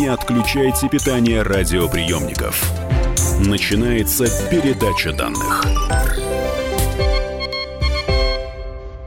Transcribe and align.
Не 0.00 0.06
отключайте 0.06 0.88
питание 0.88 1.42
радиоприемников. 1.42 2.72
Начинается 3.46 4.24
передача 4.50 5.12
данных. 5.12 5.62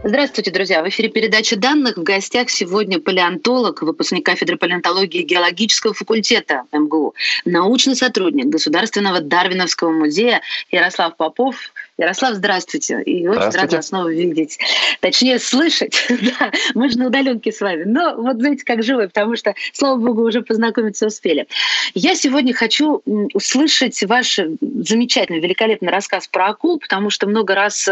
Здравствуйте, 0.04 0.52
друзья. 0.52 0.84
В 0.84 0.90
эфире 0.90 1.10
передача 1.10 1.56
данных. 1.56 1.98
В 1.98 2.04
гостях 2.04 2.52
сегодня 2.52 3.00
палеонтолог, 3.00 3.82
выпускник 3.82 4.24
кафедры 4.24 4.56
палеонтологии 4.56 5.24
геологического 5.24 5.96
факультета 5.96 6.66
МГУ, 6.72 7.16
научный 7.44 7.96
сотрудник 7.96 8.46
Государственного 8.46 9.20
Дарвиновского 9.20 9.90
музея 9.90 10.44
Ярослав 10.70 11.18
Попов. 11.18 11.56
Ярослав, 11.98 12.34
здравствуйте. 12.36 13.04
И 13.04 13.28
очень 13.28 13.52
рада 13.52 13.76
вас 13.76 13.88
снова 13.88 14.12
видеть. 14.12 14.58
Точнее, 15.00 15.38
слышать. 15.38 15.96
да, 16.10 16.52
мы 16.74 16.90
же 16.90 16.98
на 16.98 17.08
удаленке 17.08 17.52
с 17.52 17.62
вами. 17.62 17.84
Но 17.84 18.16
вот 18.16 18.38
знаете, 18.38 18.66
как 18.66 18.82
живы, 18.82 19.08
потому 19.08 19.36
что, 19.36 19.54
слава 19.74 19.98
богу, 19.98 20.24
уже 20.24 20.42
познакомиться 20.42 21.06
успели. 21.06 21.48
Я 21.94 22.16
сегодня 22.16 22.54
хочу 22.54 23.04
услышать 23.34 24.02
ваш 24.04 24.40
замечательный, 24.60 25.40
великолепный 25.40 25.92
рассказ 25.92 26.28
про 26.28 26.48
акул, 26.48 26.80
потому 26.80 27.12
что 27.12 27.28
много 27.28 27.54
раз 27.54 27.88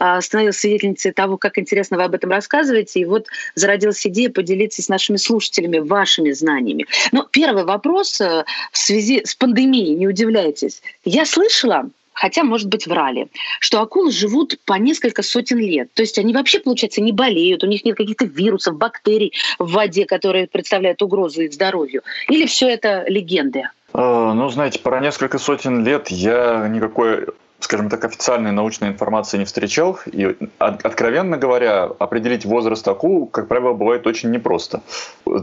а, 0.00 0.20
становилась 0.20 0.56
свидетельницей 0.56 1.12
того, 1.12 1.36
как 1.36 1.56
интересно 1.58 1.98
вы 1.98 2.04
об 2.04 2.14
этом 2.14 2.30
рассказываете. 2.30 3.00
И 3.00 3.04
вот 3.04 3.28
зародилась 3.54 4.04
идея 4.06 4.30
поделиться 4.30 4.82
с 4.82 4.88
нашими 4.88 5.18
слушателями 5.18 5.78
вашими 5.78 6.32
знаниями. 6.32 6.86
Но 7.12 7.22
первый 7.30 7.64
вопрос 7.64 8.20
э, 8.20 8.44
в 8.72 8.78
связи 8.78 9.24
с 9.24 9.36
пандемией, 9.36 9.94
не 9.94 10.08
удивляйтесь. 10.08 10.82
Я 11.04 11.24
слышала, 11.24 11.90
хотя, 12.16 12.42
может 12.42 12.68
быть, 12.68 12.86
врали, 12.86 13.28
что 13.60 13.80
акулы 13.80 14.10
живут 14.10 14.58
по 14.64 14.74
несколько 14.74 15.22
сотен 15.22 15.58
лет. 15.58 15.88
То 15.94 16.02
есть 16.02 16.18
они 16.18 16.32
вообще, 16.32 16.58
получается, 16.58 17.00
не 17.00 17.12
болеют, 17.12 17.62
у 17.62 17.66
них 17.68 17.84
нет 17.84 17.96
каких-то 17.96 18.24
вирусов, 18.24 18.76
бактерий 18.76 19.32
в 19.58 19.70
воде, 19.72 20.06
которые 20.06 20.48
представляют 20.48 21.02
угрозу 21.02 21.42
их 21.42 21.52
здоровью. 21.52 22.02
Или 22.28 22.46
все 22.46 22.68
это 22.68 23.04
легенды? 23.06 23.68
Э, 23.92 24.32
ну, 24.34 24.48
знаете, 24.48 24.80
про 24.80 25.00
несколько 25.00 25.38
сотен 25.38 25.84
лет 25.84 26.08
я 26.08 26.66
никакой 26.68 27.26
скажем 27.66 27.88
так, 27.88 28.04
официальной 28.04 28.52
научной 28.52 28.88
информации 28.90 29.38
не 29.38 29.44
встречал. 29.44 29.98
И, 30.06 30.36
откровенно 30.58 31.36
говоря, 31.36 31.90
определить 31.98 32.44
возраст 32.44 32.86
акул, 32.86 33.26
как 33.26 33.48
правило, 33.48 33.72
бывает 33.72 34.06
очень 34.06 34.30
непросто. 34.30 34.82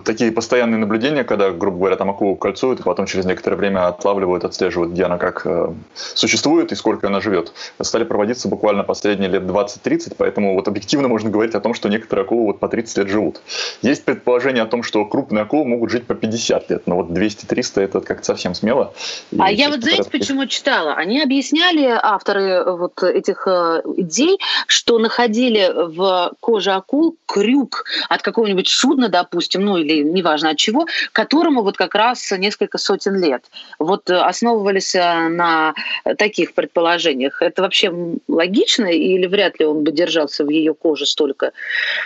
Такие 0.05 0.31
постоянные 0.31 0.77
наблюдения, 0.77 1.25
когда, 1.25 1.51
грубо 1.51 1.77
говоря, 1.79 1.97
там 1.97 2.09
акулу 2.09 2.37
кольцуют, 2.37 2.79
и 2.79 2.83
потом 2.83 3.07
через 3.07 3.25
некоторое 3.25 3.57
время 3.57 3.87
отлавливают, 3.87 4.45
отслеживают, 4.45 4.93
где 4.93 5.03
она 5.03 5.17
как 5.17 5.41
э, 5.45 5.73
существует 5.95 6.71
и 6.71 6.75
сколько 6.75 7.07
она 7.07 7.19
живет, 7.19 7.51
стали 7.81 8.05
проводиться 8.05 8.47
буквально 8.47 8.83
последние 8.83 9.29
лет 9.29 9.43
20-30, 9.43 10.15
поэтому 10.17 10.53
вот 10.53 10.69
объективно 10.69 11.09
можно 11.09 11.29
говорить 11.29 11.55
о 11.55 11.59
том, 11.59 11.73
что 11.73 11.89
некоторые 11.89 12.23
акулы 12.23 12.45
вот 12.45 12.59
по 12.59 12.69
30 12.69 12.99
лет 12.99 13.09
живут. 13.09 13.41
Есть 13.81 14.05
предположение 14.05 14.63
о 14.63 14.67
том, 14.67 14.81
что 14.81 15.03
крупные 15.03 15.41
акулы 15.41 15.65
могут 15.65 15.91
жить 15.91 16.07
по 16.07 16.15
50 16.15 16.69
лет, 16.69 16.87
но 16.87 16.95
вот 16.95 17.09
200-300 17.09 17.81
это 17.81 17.99
как-то 17.99 18.23
совсем 18.23 18.55
смело. 18.55 18.93
А 19.37 19.51
я 19.51 19.67
вот 19.67 19.81
знаете, 19.81 20.09
почему 20.09 20.45
читала? 20.45 20.93
Они 20.93 21.21
объясняли 21.21 21.87
авторы 22.13 22.43
э, 22.43 22.71
вот 22.71 23.01
этих 23.03 23.47
э, 23.47 23.81
идей, 23.97 24.39
что 24.67 24.99
находили 24.99 25.71
в 25.73 26.33
коже 26.39 26.71
акул 26.71 27.15
крюк 27.25 27.85
от 28.09 28.21
какого-нибудь 28.21 28.67
судна, 28.67 29.09
допустим, 29.09 29.65
ну 29.65 29.77
или 29.77 30.03
неважно 30.03 30.51
от 30.51 30.57
чего, 30.57 30.85
которому 31.11 31.63
вот 31.63 31.77
как 31.77 31.95
раз 31.95 32.31
несколько 32.31 32.77
сотен 32.77 33.15
лет. 33.15 33.43
Вот 33.79 34.09
э, 34.09 34.15
основывались 34.15 34.93
на 34.93 35.73
таких 36.17 36.53
предположениях. 36.53 37.41
Это 37.41 37.61
вообще 37.61 37.91
логично 38.27 38.85
или 38.85 39.27
вряд 39.27 39.59
ли 39.59 39.65
он 39.65 39.83
бы 39.83 39.91
держался 39.91 40.43
в 40.45 40.49
ее 40.49 40.73
коже 40.73 41.05
столько 41.05 41.51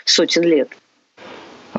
сотен 0.05 0.43
лет? 0.43 0.69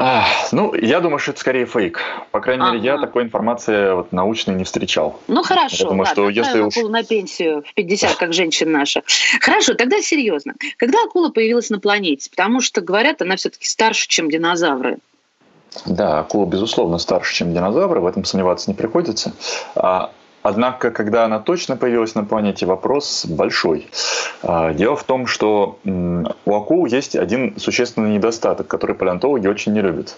А, 0.01 0.27
ну, 0.53 0.75
я 0.75 1.01
думаю, 1.01 1.19
что 1.19 1.33
это 1.33 1.41
скорее 1.41 1.67
фейк. 1.67 2.01
По 2.31 2.41
крайней 2.41 2.63
ага. 2.63 2.73
мере, 2.75 2.85
я 2.85 2.99
такой 2.99 3.25
информации 3.25 3.95
вот, 3.95 4.13
научной 4.13 4.55
не 4.55 4.63
встречал. 4.63 5.19
Ну 5.27 5.43
хорошо, 5.43 5.77
я 5.77 5.85
думаю, 5.85 6.07
ладно, 6.07 6.13
что 6.13 6.29
если 6.29 6.61
уж... 6.61 6.77
акула 6.77 6.91
на 6.91 7.03
пенсию 7.03 7.65
в 7.69 7.75
50, 7.75 8.15
как 8.15 8.33
женщина 8.33 8.79
наша. 8.79 9.03
Хорошо, 9.41 9.75
тогда 9.75 10.01
серьезно. 10.01 10.55
Когда 10.77 11.03
акула 11.03 11.31
появилась 11.31 11.71
на 11.71 11.81
планете? 11.81 12.31
Потому 12.31 12.61
что, 12.61 12.81
говорят, 12.81 13.23
она 13.23 13.35
все-таки 13.35 13.67
старше, 13.67 14.07
чем 14.07 14.31
динозавры. 14.31 14.99
Да, 15.85 16.21
акула, 16.21 16.47
безусловно, 16.47 16.99
старше, 16.99 17.35
чем 17.35 17.53
динозавры, 17.53 18.01
в 18.01 18.07
этом 18.07 18.25
сомневаться 18.25 18.71
не 18.71 18.77
приходится. 18.77 19.33
А 19.75 20.13
Однако, 20.43 20.91
когда 20.91 21.25
она 21.25 21.41
точно 21.41 21.77
появилась 21.77 22.15
на 22.15 22.25
планете, 22.25 22.67
вопрос 22.67 23.27
большой. 23.27 23.89
А, 24.43 24.73
дело 24.73 24.97
в 24.97 25.05
том, 25.05 25.27
что 25.27 25.79
у 25.85 26.55
акул 26.55 26.87
есть 26.87 27.17
один 27.17 27.59
существенный 27.59 28.11
недостаток, 28.11 28.67
который 28.67 28.95
палеонтологи 28.95 29.47
очень 29.47 29.73
не 29.73 29.81
любят. 29.81 30.17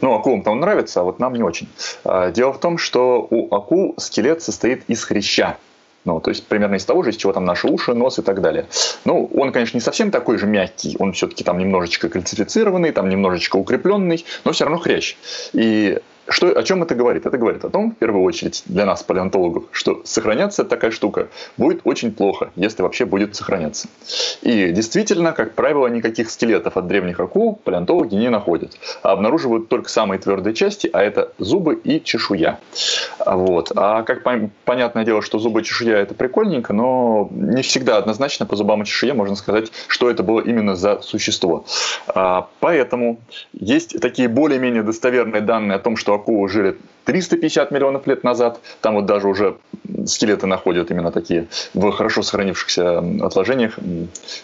Ну, 0.00 0.14
акулам 0.14 0.42
там 0.42 0.60
нравится, 0.60 1.00
а 1.00 1.04
вот 1.04 1.18
нам 1.18 1.34
не 1.34 1.42
очень. 1.42 1.68
А, 2.04 2.30
дело 2.30 2.52
в 2.52 2.60
том, 2.60 2.78
что 2.78 3.26
у 3.30 3.54
акул 3.54 3.94
скелет 3.98 4.42
состоит 4.42 4.84
из 4.88 5.04
хряща. 5.04 5.56
Ну, 6.04 6.20
то 6.20 6.30
есть 6.30 6.46
примерно 6.46 6.76
из 6.76 6.84
того 6.84 7.02
же, 7.02 7.10
из 7.10 7.16
чего 7.16 7.32
там 7.32 7.44
наши 7.44 7.66
уши, 7.66 7.92
нос 7.92 8.18
и 8.18 8.22
так 8.22 8.40
далее. 8.40 8.66
Ну, 9.04 9.28
он, 9.34 9.52
конечно, 9.52 9.76
не 9.76 9.82
совсем 9.82 10.10
такой 10.10 10.38
же 10.38 10.46
мягкий, 10.46 10.96
он 10.98 11.12
все-таки 11.12 11.44
там 11.44 11.58
немножечко 11.58 12.08
кальцифицированный, 12.08 12.92
там 12.92 13.08
немножечко 13.08 13.56
укрепленный, 13.56 14.24
но 14.44 14.52
все 14.52 14.64
равно 14.64 14.78
хрящ. 14.78 15.16
И 15.52 15.98
что, 16.28 16.48
о 16.48 16.62
чем 16.62 16.82
это 16.82 16.94
говорит? 16.94 17.26
Это 17.26 17.38
говорит 17.38 17.64
о 17.64 17.70
том, 17.70 17.92
в 17.92 17.96
первую 17.96 18.22
очередь, 18.22 18.62
для 18.66 18.84
нас, 18.84 19.02
палеонтологов, 19.02 19.64
что 19.72 20.02
сохраняться 20.04 20.64
такая 20.64 20.90
штука 20.90 21.28
будет 21.56 21.80
очень 21.84 22.12
плохо, 22.12 22.50
если 22.54 22.82
вообще 22.82 23.06
будет 23.06 23.34
сохраняться. 23.34 23.88
И 24.42 24.70
действительно, 24.70 25.32
как 25.32 25.54
правило, 25.54 25.86
никаких 25.86 26.30
скелетов 26.30 26.76
от 26.76 26.86
древних 26.86 27.20
акул 27.20 27.56
палеонтологи 27.64 28.14
не 28.14 28.28
находят, 28.28 28.78
а 29.02 29.12
обнаруживают 29.12 29.68
только 29.68 29.88
самые 29.88 30.18
твердые 30.18 30.54
части, 30.54 30.90
а 30.92 31.02
это 31.02 31.32
зубы 31.38 31.74
и 31.76 32.02
чешуя. 32.02 32.60
Вот. 33.24 33.72
А 33.74 34.02
как 34.02 34.22
понятное 34.64 35.04
дело, 35.04 35.22
что 35.22 35.38
зубы 35.38 35.62
и 35.62 35.64
чешуя 35.64 35.96
это 35.96 36.14
прикольненько, 36.14 36.72
но 36.72 37.28
не 37.30 37.62
всегда 37.62 37.96
однозначно 37.96 38.44
по 38.44 38.56
зубам 38.56 38.82
и 38.82 38.84
чешуе 38.84 39.14
можно 39.14 39.36
сказать, 39.36 39.72
что 39.86 40.10
это 40.10 40.22
было 40.22 40.40
именно 40.40 40.76
за 40.76 41.00
существо. 41.00 41.64
А, 42.08 42.48
поэтому 42.60 43.18
есть 43.52 43.98
такие 44.00 44.28
более-менее 44.28 44.82
достоверные 44.82 45.40
данные 45.40 45.76
о 45.76 45.78
том, 45.78 45.96
что 45.96 46.17
акулы 46.18 46.48
жили 46.48 46.76
350 47.08 47.70
миллионов 47.70 48.06
лет 48.06 48.22
назад. 48.22 48.60
Там 48.82 48.96
вот 48.96 49.06
даже 49.06 49.28
уже 49.28 49.56
скелеты 50.04 50.46
находят 50.46 50.90
именно 50.90 51.10
такие 51.10 51.48
в 51.72 51.90
хорошо 51.90 52.22
сохранившихся 52.22 52.98
отложениях, 53.22 53.78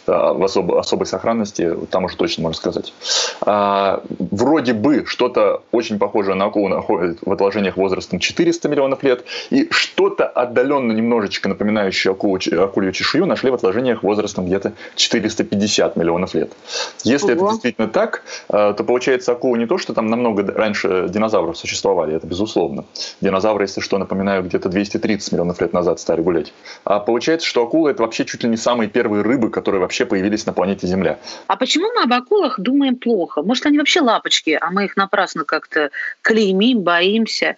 в 0.06 0.44
особо, 0.44 0.80
особой 0.80 1.06
сохранности, 1.06 1.70
там 1.90 2.04
уже 2.04 2.16
точно 2.16 2.44
можно 2.44 2.56
сказать. 2.56 2.94
А, 3.42 4.02
вроде 4.18 4.72
бы 4.72 5.04
что-то 5.06 5.62
очень 5.72 5.98
похожее 5.98 6.36
на 6.36 6.46
акулу 6.46 6.68
находят 6.68 7.18
в 7.20 7.30
отложениях 7.30 7.76
возрастом 7.76 8.18
400 8.18 8.66
миллионов 8.70 9.02
лет, 9.02 9.24
и 9.50 9.68
что-то 9.70 10.26
отдаленно 10.26 10.92
немножечко 10.92 11.50
напоминающее 11.50 12.12
акулу, 12.12 12.38
акулью 12.58 12.92
чешую 12.92 13.26
нашли 13.26 13.50
в 13.50 13.54
отложениях 13.54 14.02
возрастом 14.02 14.46
где-то 14.46 14.72
450 14.96 15.96
миллионов 15.96 16.32
лет. 16.32 16.50
Если 17.02 17.34
Ого. 17.34 17.44
это 17.44 17.52
действительно 17.52 17.88
так, 17.88 18.22
а, 18.48 18.72
то 18.72 18.84
получается 18.84 19.32
акула 19.32 19.56
не 19.56 19.66
то, 19.66 19.76
что 19.76 19.92
там 19.92 20.06
намного 20.06 20.50
раньше 20.50 21.08
динозавров 21.10 21.58
существовали, 21.58 22.16
это 22.16 22.26
безусловно, 22.26 22.53
безусловно. 22.54 22.84
Динозавры, 23.20 23.64
если 23.64 23.80
что, 23.80 23.98
напоминаю, 23.98 24.42
где-то 24.42 24.68
230 24.68 25.32
миллионов 25.32 25.60
лет 25.60 25.72
назад 25.72 26.00
стали 26.00 26.20
гулять. 26.20 26.52
А 26.84 27.00
получается, 27.00 27.46
что 27.46 27.64
акулы 27.64 27.90
это 27.90 28.02
вообще 28.02 28.24
чуть 28.24 28.42
ли 28.44 28.48
не 28.48 28.56
самые 28.56 28.88
первые 28.88 29.22
рыбы, 29.22 29.50
которые 29.50 29.80
вообще 29.80 30.06
появились 30.06 30.46
на 30.46 30.52
планете 30.52 30.86
Земля. 30.86 31.18
А 31.48 31.56
почему 31.56 31.90
мы 31.92 32.02
об 32.02 32.12
акулах 32.12 32.60
думаем 32.60 32.96
плохо? 32.96 33.42
Может, 33.42 33.66
они 33.66 33.78
вообще 33.78 34.00
лапочки, 34.00 34.56
а 34.60 34.70
мы 34.70 34.84
их 34.84 34.96
напрасно 34.96 35.44
как-то 35.44 35.90
клеймим, 36.22 36.82
боимся? 36.82 37.56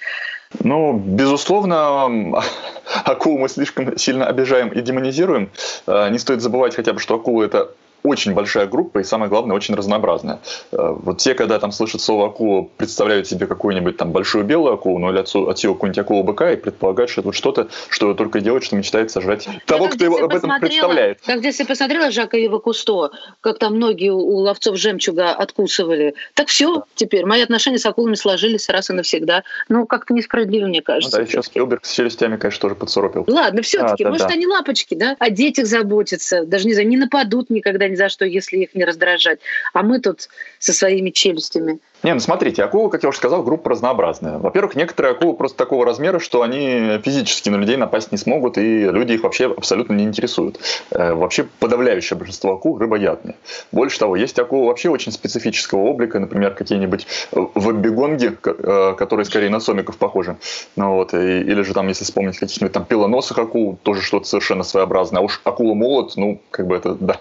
Ну, 0.60 0.94
безусловно, 0.94 2.42
акулу 3.04 3.38
мы 3.38 3.48
слишком 3.48 3.98
сильно 3.98 4.26
обижаем 4.26 4.68
и 4.68 4.80
демонизируем. 4.80 5.50
А, 5.86 6.08
не 6.08 6.18
стоит 6.18 6.40
забывать 6.40 6.74
хотя 6.74 6.92
бы, 6.92 7.00
что 7.00 7.16
акулы– 7.16 7.44
это 7.46 7.70
очень 8.06 8.34
большая 8.34 8.66
группа 8.66 8.98
и, 8.98 9.04
самое 9.04 9.28
главное, 9.28 9.56
очень 9.56 9.74
разнообразная. 9.74 10.40
Э, 10.72 10.94
вот 10.96 11.18
те, 11.18 11.34
когда 11.34 11.58
там 11.58 11.72
слышат 11.72 12.00
слово 12.00 12.26
акула, 12.26 12.68
представляют 12.76 13.26
себе 13.26 13.46
какую-нибудь 13.46 13.96
там 13.96 14.12
большую 14.12 14.44
белую 14.44 14.74
акулу, 14.74 14.98
ну 14.98 15.10
или 15.10 15.18
от, 15.18 15.34
от 15.34 15.58
силы 15.58 15.74
какую-нибудь 15.74 15.98
акулу 15.98 16.22
быка 16.22 16.52
и 16.52 16.56
предполагают, 16.56 17.10
что 17.10 17.20
это 17.20 17.28
вот 17.28 17.34
что-то, 17.34 17.68
что 17.88 18.14
только 18.14 18.40
делает, 18.40 18.64
что 18.64 18.76
мечтает 18.76 19.10
сожрать 19.10 19.48
того, 19.66 19.88
кто 19.88 20.04
его 20.04 20.18
об 20.18 20.34
этом 20.34 20.50
представляет. 20.60 21.20
Как 21.24 21.42
я 21.42 21.66
посмотрела 21.66 22.10
Жака 22.10 22.36
Ива 22.36 22.58
Кусто, 22.58 23.10
как 23.40 23.58
там 23.58 23.76
многие 23.76 24.10
у 24.10 24.36
ловцов 24.36 24.76
жемчуга 24.76 25.32
откусывали. 25.32 26.14
Так 26.34 26.48
все, 26.48 26.84
теперь 26.94 27.26
мои 27.26 27.42
отношения 27.42 27.78
с 27.78 27.86
акулами 27.86 28.14
сложились 28.14 28.68
раз 28.68 28.90
и 28.90 28.92
навсегда. 28.92 29.42
Ну, 29.68 29.86
как-то 29.86 30.14
несправедливо, 30.14 30.66
мне 30.66 30.82
кажется. 30.82 31.18
Ну, 31.18 31.24
да, 31.24 31.30
сейчас 31.30 31.46
Спилберг 31.46 31.84
с 31.84 31.92
челюстями, 31.92 32.36
конечно, 32.36 32.60
тоже 32.60 32.74
подсоропил. 32.74 33.24
Ладно, 33.26 33.62
все-таки, 33.62 34.04
а, 34.04 34.06
да, 34.06 34.10
может, 34.10 34.28
да. 34.28 34.34
они 34.34 34.46
лапочки, 34.46 34.94
да? 34.94 35.16
О 35.18 35.30
детях 35.30 35.66
заботятся, 35.66 36.44
даже 36.44 36.66
не 36.66 36.74
знаю, 36.74 36.88
не 36.88 36.96
нападут 36.96 37.50
никогда, 37.50 37.88
не 37.88 37.95
ни 37.96 37.98
за 37.98 38.08
что, 38.08 38.24
если 38.24 38.58
их 38.58 38.74
не 38.74 38.84
раздражать. 38.84 39.40
А 39.72 39.82
мы 39.82 40.00
тут 40.00 40.28
со 40.58 40.72
своими 40.72 41.10
челюстями. 41.10 41.78
Не, 42.02 42.14
ну 42.14 42.20
смотрите, 42.20 42.62
акулы, 42.62 42.90
как 42.90 43.02
я 43.02 43.08
уже 43.08 43.18
сказал, 43.18 43.42
группа 43.42 43.70
разнообразная. 43.70 44.38
Во-первых, 44.38 44.76
некоторые 44.76 45.12
акулы 45.12 45.34
просто 45.34 45.56
такого 45.56 45.84
размера, 45.84 46.18
что 46.18 46.42
они 46.42 47.00
физически 47.02 47.48
на 47.48 47.56
людей 47.56 47.76
напасть 47.76 48.12
не 48.12 48.18
смогут, 48.18 48.58
и 48.58 48.84
люди 48.84 49.14
их 49.14 49.22
вообще 49.22 49.46
абсолютно 49.46 49.94
не 49.94 50.04
интересуют. 50.04 50.60
Э, 50.90 51.14
вообще 51.14 51.48
подавляющее 51.58 52.16
большинство 52.18 52.52
акул 52.52 52.78
рыбоядные. 52.78 53.36
Больше 53.72 53.98
того, 53.98 54.14
есть 54.14 54.38
акулы 54.38 54.66
вообще 54.66 54.90
очень 54.90 55.10
специфического 55.10 55.80
облика, 55.80 56.20
например, 56.20 56.54
какие-нибудь 56.54 57.06
веббегонги, 57.32 58.36
э, 58.44 58.94
которые 58.96 59.24
скорее 59.24 59.48
на 59.48 59.60
сомиков 59.60 59.96
похожи. 59.96 60.36
Ну, 60.76 60.96
вот, 60.96 61.14
и, 61.14 61.40
или 61.40 61.62
же 61.62 61.72
там, 61.72 61.88
если 61.88 62.04
вспомнить 62.04 62.38
каких-нибудь 62.38 62.72
там 62.72 62.84
пилоносых 62.84 63.38
акул, 63.38 63.78
тоже 63.82 64.02
что-то 64.02 64.26
совершенно 64.26 64.64
своеобразное. 64.64 65.22
А 65.22 65.24
уж 65.24 65.40
акула-молот, 65.44 66.16
ну, 66.16 66.40
как 66.50 66.66
бы 66.66 66.76
это, 66.76 66.94
да, 66.94 67.18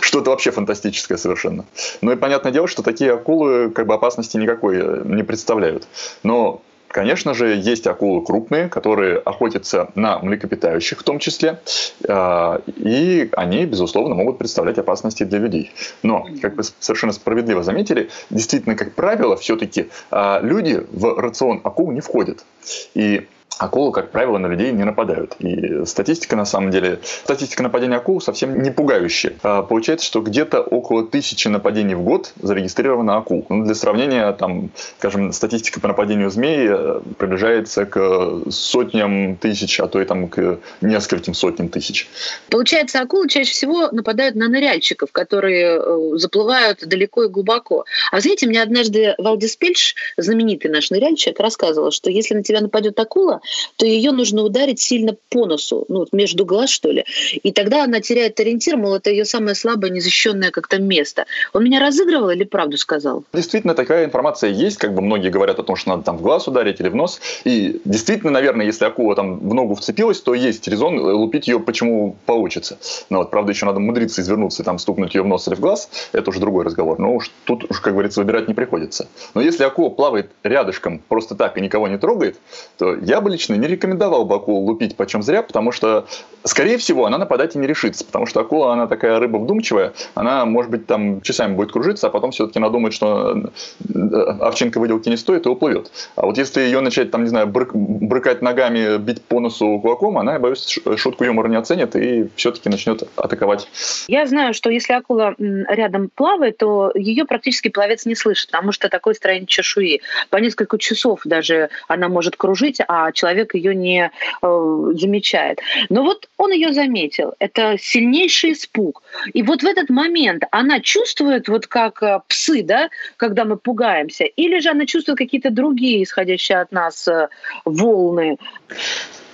что-то 0.00 0.30
вообще 0.30 0.50
фантастическое 0.50 1.16
совершенно. 1.16 1.64
Ну 2.00 2.12
и 2.12 2.16
понятное 2.16 2.52
дело, 2.52 2.68
что 2.68 2.82
такие 2.82 3.12
акулы 3.12 3.70
как 3.70 3.86
бы 3.86 3.94
опасности 3.94 4.36
никакой 4.36 4.76
э, 4.78 5.02
не 5.04 5.22
представляют. 5.22 5.86
Но 6.22 6.62
Конечно 6.92 7.32
же, 7.32 7.56
есть 7.56 7.86
акулы 7.86 8.22
крупные, 8.22 8.68
которые 8.68 9.16
охотятся 9.16 9.90
на 9.94 10.18
млекопитающих 10.18 11.00
в 11.00 11.02
том 11.02 11.18
числе, 11.18 11.58
э, 12.06 12.58
и 12.66 13.30
они, 13.32 13.64
безусловно, 13.64 14.14
могут 14.14 14.36
представлять 14.36 14.76
опасности 14.76 15.24
для 15.24 15.38
людей. 15.38 15.72
Но, 16.02 16.26
как 16.42 16.54
вы 16.54 16.64
совершенно 16.80 17.14
справедливо 17.14 17.62
заметили, 17.62 18.10
действительно, 18.28 18.76
как 18.76 18.94
правило, 18.94 19.38
все-таки 19.38 19.88
э, 20.10 20.38
люди 20.42 20.86
в 20.90 21.18
рацион 21.18 21.62
акул 21.64 21.90
не 21.92 22.02
входят. 22.02 22.44
И 22.92 23.26
акулы, 23.58 23.92
как 23.92 24.10
правило, 24.10 24.38
на 24.38 24.46
людей 24.46 24.72
не 24.72 24.84
нападают. 24.84 25.36
И 25.38 25.84
статистика, 25.84 26.36
на 26.36 26.44
самом 26.44 26.70
деле, 26.70 27.00
статистика 27.24 27.62
нападения 27.62 27.96
акул 27.96 28.20
совсем 28.20 28.62
не 28.62 28.70
пугающая. 28.70 29.34
А 29.42 29.62
получается, 29.62 30.06
что 30.06 30.20
где-то 30.20 30.60
около 30.60 31.06
тысячи 31.06 31.48
нападений 31.48 31.94
в 31.94 32.02
год 32.02 32.32
зарегистрировано 32.40 33.16
акул. 33.16 33.46
Ну, 33.48 33.64
для 33.64 33.74
сравнения, 33.74 34.32
там, 34.32 34.70
скажем, 34.98 35.32
статистика 35.32 35.80
по 35.80 35.88
нападению 35.88 36.30
змей 36.30 36.66
э, 36.68 37.00
приближается 37.18 37.84
к 37.84 38.50
сотням 38.50 39.36
тысяч, 39.36 39.80
а 39.80 39.86
то 39.86 40.00
и 40.00 40.04
там 40.04 40.28
к 40.28 40.58
нескольким 40.80 41.34
сотням 41.34 41.68
тысяч. 41.68 42.08
Получается, 42.48 43.00
акулы 43.00 43.28
чаще 43.28 43.52
всего 43.52 43.90
нападают 43.90 44.34
на 44.34 44.48
ныряльщиков, 44.48 45.12
которые 45.12 45.78
э, 45.78 46.16
заплывают 46.16 46.86
далеко 46.86 47.24
и 47.24 47.28
глубоко. 47.28 47.84
А 48.10 48.20
знаете, 48.20 48.46
мне 48.46 48.62
однажды 48.62 49.14
Валдис 49.18 49.56
Пельш, 49.56 49.94
знаменитый 50.16 50.70
наш 50.70 50.90
ныряльщик, 50.90 51.38
рассказывал, 51.38 51.90
что 51.90 52.10
если 52.10 52.34
на 52.34 52.42
тебя 52.42 52.60
нападет 52.60 52.98
акула, 52.98 53.40
то 53.76 53.86
ее 53.86 54.12
нужно 54.12 54.42
ударить 54.42 54.80
сильно 54.80 55.16
по 55.30 55.46
носу, 55.46 55.84
ну, 55.88 56.06
между 56.12 56.44
глаз, 56.44 56.70
что 56.70 56.90
ли. 56.90 57.04
И 57.42 57.52
тогда 57.52 57.84
она 57.84 58.00
теряет 58.00 58.38
ориентир, 58.40 58.76
мол, 58.76 58.94
это 58.94 59.10
ее 59.10 59.24
самое 59.24 59.54
слабое, 59.54 59.90
незащищенное 59.90 60.50
как-то 60.50 60.78
место. 60.78 61.26
Он 61.52 61.64
меня 61.64 61.80
разыгрывал 61.80 62.30
или 62.30 62.44
правду 62.44 62.76
сказал? 62.76 63.24
Действительно, 63.32 63.74
такая 63.74 64.04
информация 64.04 64.50
есть, 64.50 64.78
как 64.78 64.94
бы 64.94 65.02
многие 65.02 65.30
говорят 65.30 65.58
о 65.58 65.62
том, 65.62 65.76
что 65.76 65.90
надо 65.90 66.02
там 66.02 66.18
в 66.18 66.22
глаз 66.22 66.48
ударить 66.48 66.80
или 66.80 66.88
в 66.88 66.94
нос. 66.94 67.20
И 67.44 67.80
действительно, 67.84 68.30
наверное, 68.30 68.66
если 68.66 68.84
акула 68.84 69.14
там 69.14 69.38
в 69.38 69.54
ногу 69.54 69.74
вцепилась, 69.74 70.20
то 70.20 70.34
есть 70.34 70.68
резон 70.68 70.98
лупить 70.98 71.48
ее 71.48 71.60
почему 71.60 72.16
получится. 72.26 72.78
Но 73.10 73.18
вот, 73.18 73.30
правда, 73.30 73.52
еще 73.52 73.66
надо 73.66 73.80
мудриться 73.80 74.20
извернуться 74.20 74.62
и 74.62 74.64
там 74.64 74.78
стукнуть 74.78 75.14
ее 75.14 75.22
в 75.22 75.26
нос 75.26 75.48
или 75.48 75.54
в 75.54 75.60
глаз. 75.60 75.90
Это 76.12 76.30
уже 76.30 76.40
другой 76.40 76.64
разговор. 76.64 76.98
Но 76.98 77.14
уж 77.14 77.30
тут 77.44 77.70
уж, 77.70 77.80
как 77.80 77.92
говорится, 77.92 78.20
выбирать 78.20 78.48
не 78.48 78.54
приходится. 78.54 79.08
Но 79.34 79.40
если 79.40 79.64
акула 79.64 79.90
плавает 79.90 80.30
рядышком 80.42 81.00
просто 81.08 81.34
так 81.34 81.56
и 81.58 81.60
никого 81.60 81.88
не 81.88 81.98
трогает, 81.98 82.36
то 82.78 82.94
я 82.94 83.20
бы 83.20 83.30
лично 83.32 83.54
не 83.54 83.66
рекомендовал 83.66 84.24
бы 84.24 84.36
акулу 84.36 84.60
лупить 84.60 84.96
почем 84.96 85.22
зря, 85.22 85.42
потому 85.42 85.72
что, 85.72 86.06
скорее 86.44 86.78
всего, 86.78 87.06
она 87.06 87.18
нападать 87.18 87.56
и 87.56 87.58
не 87.58 87.66
решится, 87.66 88.04
потому 88.04 88.26
что 88.26 88.40
акула, 88.40 88.72
она 88.72 88.86
такая 88.86 89.18
рыба 89.18 89.38
вдумчивая, 89.38 89.92
она, 90.14 90.44
может 90.44 90.70
быть, 90.70 90.86
там 90.86 91.20
часами 91.22 91.54
будет 91.54 91.72
кружиться, 91.72 92.06
а 92.06 92.10
потом 92.10 92.30
все-таки 92.30 92.58
надумает, 92.58 92.94
что 92.94 93.50
э, 93.94 94.14
овчинка 94.40 94.78
выделки 94.78 95.08
не 95.08 95.16
стоит 95.16 95.46
и 95.46 95.48
уплывет. 95.48 95.90
А 96.16 96.26
вот 96.26 96.38
если 96.38 96.60
ее 96.60 96.80
начать, 96.80 97.10
там, 97.10 97.22
не 97.22 97.28
знаю, 97.28 97.46
брык, 97.46 97.74
брыкать 97.74 98.42
ногами, 98.42 98.98
бить 98.98 99.22
по 99.22 99.40
носу 99.40 99.80
кулаком, 99.80 100.18
она, 100.18 100.34
я 100.34 100.38
боюсь, 100.38 100.78
шутку 100.96 101.24
юмора 101.24 101.48
не 101.48 101.56
оценит 101.56 101.96
и 101.96 102.28
все-таки 102.36 102.68
начнет 102.68 103.02
атаковать. 103.16 103.68
Я 104.08 104.26
знаю, 104.26 104.54
что 104.54 104.70
если 104.70 104.92
акула 104.92 105.34
рядом 105.38 106.10
плавает, 106.14 106.58
то 106.58 106.92
ее 106.94 107.24
практически 107.24 107.68
пловец 107.68 108.06
не 108.06 108.14
слышит, 108.14 108.50
потому 108.50 108.72
что 108.72 108.88
такое 108.88 109.14
строение 109.14 109.46
чешуи. 109.46 110.00
По 110.30 110.36
несколько 110.36 110.78
часов 110.78 111.20
даже 111.24 111.70
она 111.88 112.08
может 112.08 112.36
кружить, 112.36 112.80
а 112.86 113.12
человек 113.22 113.54
ее 113.54 113.74
не 113.74 114.10
э, 114.42 114.92
замечает. 114.94 115.60
Но 115.90 116.02
вот 116.02 116.28
он 116.36 116.52
ее 116.52 116.72
заметил. 116.72 117.34
Это 117.38 117.76
сильнейший 117.78 118.52
испуг. 118.52 119.02
И 119.32 119.42
вот 119.42 119.62
в 119.62 119.66
этот 119.66 119.90
момент 119.90 120.42
она 120.50 120.80
чувствует, 120.80 121.48
вот 121.48 121.66
как 121.66 122.02
э, 122.02 122.20
псы, 122.28 122.62
да, 122.62 122.90
когда 123.16 123.44
мы 123.44 123.56
пугаемся, 123.56 124.24
или 124.24 124.60
же 124.60 124.70
она 124.70 124.86
чувствует 124.86 125.18
какие-то 125.18 125.50
другие, 125.50 126.02
исходящие 126.02 126.60
от 126.60 126.72
нас 126.72 127.08
э, 127.08 127.28
волны. 127.64 128.38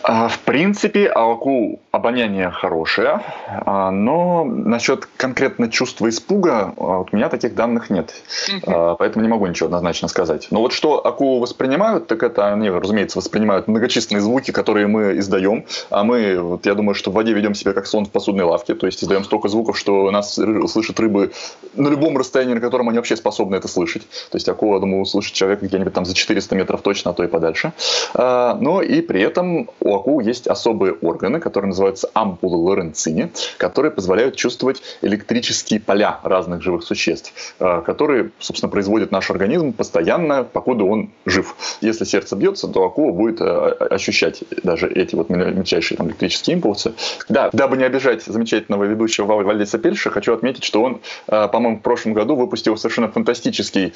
А, 0.02 0.28
в 0.28 0.38
принципе, 0.40 1.06
АОКУ 1.08 1.80
обоняние 1.90 2.50
хорошее, 2.50 3.20
а, 3.46 3.90
но 3.90 4.44
насчет 4.44 5.06
конкретно 5.16 5.68
чувства 5.68 6.08
испуга 6.08 6.72
а, 6.76 7.00
у 7.00 7.06
меня 7.12 7.28
таких 7.28 7.54
данных 7.54 7.90
нет. 7.90 8.14
Угу. 8.48 8.96
Поэтому 8.98 9.24
не 9.24 9.28
могу 9.28 9.46
ничего 9.46 9.66
однозначно 9.66 10.08
сказать. 10.08 10.48
Но 10.50 10.60
вот 10.60 10.72
что 10.72 11.04
акулы 11.04 11.40
воспринимают, 11.40 12.06
так 12.06 12.22
это 12.22 12.52
они, 12.52 12.70
разумеется, 12.70 13.18
воспринимают 13.18 13.66
многочисленные 13.66 14.22
звуки, 14.22 14.50
которые 14.50 14.86
мы 14.86 15.18
издаем. 15.18 15.64
А 15.90 16.04
мы, 16.04 16.38
вот 16.40 16.66
я 16.66 16.74
думаю, 16.74 16.94
что 16.94 17.10
в 17.10 17.14
воде 17.14 17.32
ведем 17.32 17.54
себя 17.54 17.72
как 17.72 17.86
слон 17.86 18.06
в 18.06 18.10
посудной 18.10 18.44
лавке, 18.44 18.74
то 18.74 18.86
есть 18.86 19.02
издаем 19.02 19.24
столько 19.24 19.48
звуков, 19.48 19.78
что 19.78 20.10
нас 20.10 20.34
слышат 20.34 21.00
рыбы 21.00 21.32
на 21.74 21.88
любом 21.88 22.16
расстоянии, 22.16 22.54
на 22.54 22.60
котором 22.60 22.88
они 22.88 22.98
вообще 22.98 23.16
способны 23.16 23.56
это 23.56 23.68
слышать. 23.68 24.02
То 24.30 24.36
есть 24.36 24.48
акула, 24.48 24.80
думаю, 24.80 25.02
услышит 25.02 25.34
человека 25.34 25.66
где-нибудь 25.66 25.92
там 25.92 26.04
за 26.04 26.14
400 26.14 26.54
метров 26.54 26.82
точно, 26.82 27.10
а 27.10 27.14
то 27.14 27.24
и 27.24 27.26
подальше. 27.26 27.72
Но 28.14 28.82
и 28.82 29.00
при 29.00 29.20
этом 29.22 29.68
у 29.88 29.94
акул 29.96 30.20
есть 30.20 30.46
особые 30.46 30.92
органы, 30.92 31.40
которые 31.40 31.68
называются 31.68 32.10
ампулы 32.12 32.58
Лоренцини, 32.58 33.30
которые 33.56 33.90
позволяют 33.90 34.36
чувствовать 34.36 34.82
электрические 35.00 35.80
поля 35.80 36.20
разных 36.22 36.62
живых 36.62 36.82
существ, 36.82 37.32
э, 37.58 37.82
которые, 37.86 38.30
собственно, 38.38 38.70
производит 38.70 39.10
наш 39.10 39.30
организм 39.30 39.72
постоянно, 39.72 40.44
покуда 40.44 40.84
он 40.84 41.10
жив. 41.24 41.56
Если 41.80 42.04
сердце 42.04 42.36
бьется, 42.36 42.68
то 42.68 42.84
акула 42.84 43.12
будет 43.12 43.40
э, 43.40 43.44
ощущать 43.44 44.44
даже 44.62 44.88
эти 44.88 45.14
вот 45.14 45.30
мельчайшие 45.30 45.96
там, 45.96 46.08
электрические 46.08 46.56
импульсы. 46.56 46.92
Да, 47.30 47.48
дабы 47.52 47.78
не 47.78 47.84
обижать 47.84 48.22
замечательного 48.22 48.84
ведущего 48.84 49.42
Вальдиса 49.42 49.78
Пельша, 49.78 50.10
хочу 50.10 50.34
отметить, 50.34 50.64
что 50.64 50.82
он, 50.82 51.00
э, 51.28 51.48
по-моему, 51.48 51.78
в 51.78 51.82
прошлом 51.82 52.12
году 52.12 52.36
выпустил 52.36 52.76
совершенно 52.76 53.08
фантастический 53.08 53.94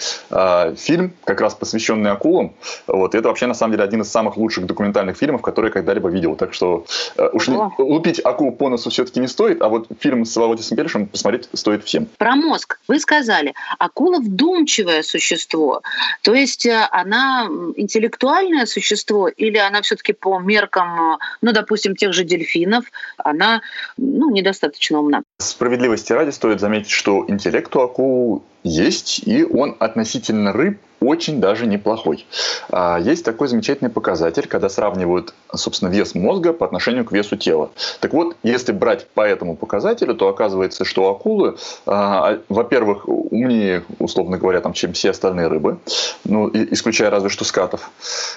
фильм, 0.77 1.13
как 1.25 1.41
раз 1.41 1.55
посвященный 1.55 2.11
акулам. 2.11 2.55
Вот, 2.87 3.15
и 3.15 3.19
это 3.19 3.29
вообще, 3.29 3.47
на 3.47 3.55
самом 3.55 3.73
деле, 3.73 3.85
один 3.85 4.01
из 4.03 4.11
самых 4.11 4.37
лучших 4.37 4.67
документальных 4.67 5.17
фильмов, 5.17 5.43
которые 5.43 5.71
когда-либо 5.83 6.09
видел. 6.09 6.37
Так 6.37 6.55
что 6.55 6.87
э, 7.17 7.29
уж 7.33 7.49
не, 7.49 7.59
лупить 7.79 8.21
акулу 8.25 8.53
по 8.53 8.69
носу 8.69 8.91
все-таки 8.91 9.21
не 9.21 9.29
стоит, 9.29 9.61
а 9.63 9.69
вот 9.69 9.89
фильм 9.99 10.25
с 10.25 10.37
Володей 10.37 10.63
Першем 10.77 11.07
посмотреть 11.07 11.49
стоит 11.53 11.85
всем. 11.85 12.07
Про 12.19 12.37
мозг. 12.37 12.79
Вы 12.89 12.99
сказали, 13.01 13.55
акула 13.79 14.21
вдумчивое 14.21 15.03
существо. 15.03 15.83
То 16.23 16.35
есть 16.35 16.67
э, 16.67 16.89
она 16.91 17.49
интеллектуальное 17.77 18.67
существо 18.67 19.29
или 19.29 19.59
она 19.59 19.83
все-таки 19.83 20.13
по 20.13 20.39
меркам, 20.39 21.15
э, 21.15 21.19
ну, 21.43 21.53
допустим, 21.53 21.97
тех 21.97 22.13
же 22.13 22.25
дельфинов, 22.25 22.85
она 23.19 23.63
ну, 23.97 24.31
недостаточно 24.31 25.01
умна? 25.01 25.23
Справедливости 25.39 26.13
ради 26.13 26.31
стоит 26.31 26.61
заметить, 26.61 26.91
что 26.91 27.25
интеллект 27.29 27.75
у 27.75 27.81
акул 27.81 28.45
есть, 28.63 29.21
и 29.27 29.45
он 29.45 29.77
относительно 29.81 30.53
рыб 30.53 30.79
очень 31.03 31.41
даже 31.41 31.67
неплохой. 31.67 32.27
А, 32.71 32.99
есть 32.99 33.25
такой 33.25 33.49
замечательный 33.49 33.91
показатель, 33.91 34.47
когда 34.47 34.69
сравнивают, 34.69 35.35
собственно, 35.55 35.91
вес 35.91 36.15
мозга 36.15 36.53
по 36.53 36.67
отношению 36.67 37.05
к 37.05 37.13
весу 37.13 37.37
тела. 37.37 37.71
Так 38.01 38.13
вот, 38.13 38.37
если 38.43 38.73
брать 38.73 39.07
по 39.09 39.23
этому 39.23 39.57
показателю, 39.57 40.15
то 40.15 40.29
оказывается, 40.29 40.85
что 40.85 41.11
акулы, 41.11 41.57
а, 41.87 42.39
во-первых, 42.49 43.09
умнее, 43.09 43.85
условно 43.99 44.39
говоря, 44.39 44.61
там, 44.61 44.73
чем 44.73 44.93
все 44.93 45.11
остальные 45.11 45.49
рыбы, 45.49 45.79
ну, 46.25 46.51
исключая 46.53 47.11
разве 47.11 47.29
что 47.29 47.45
скатов. 47.45 47.91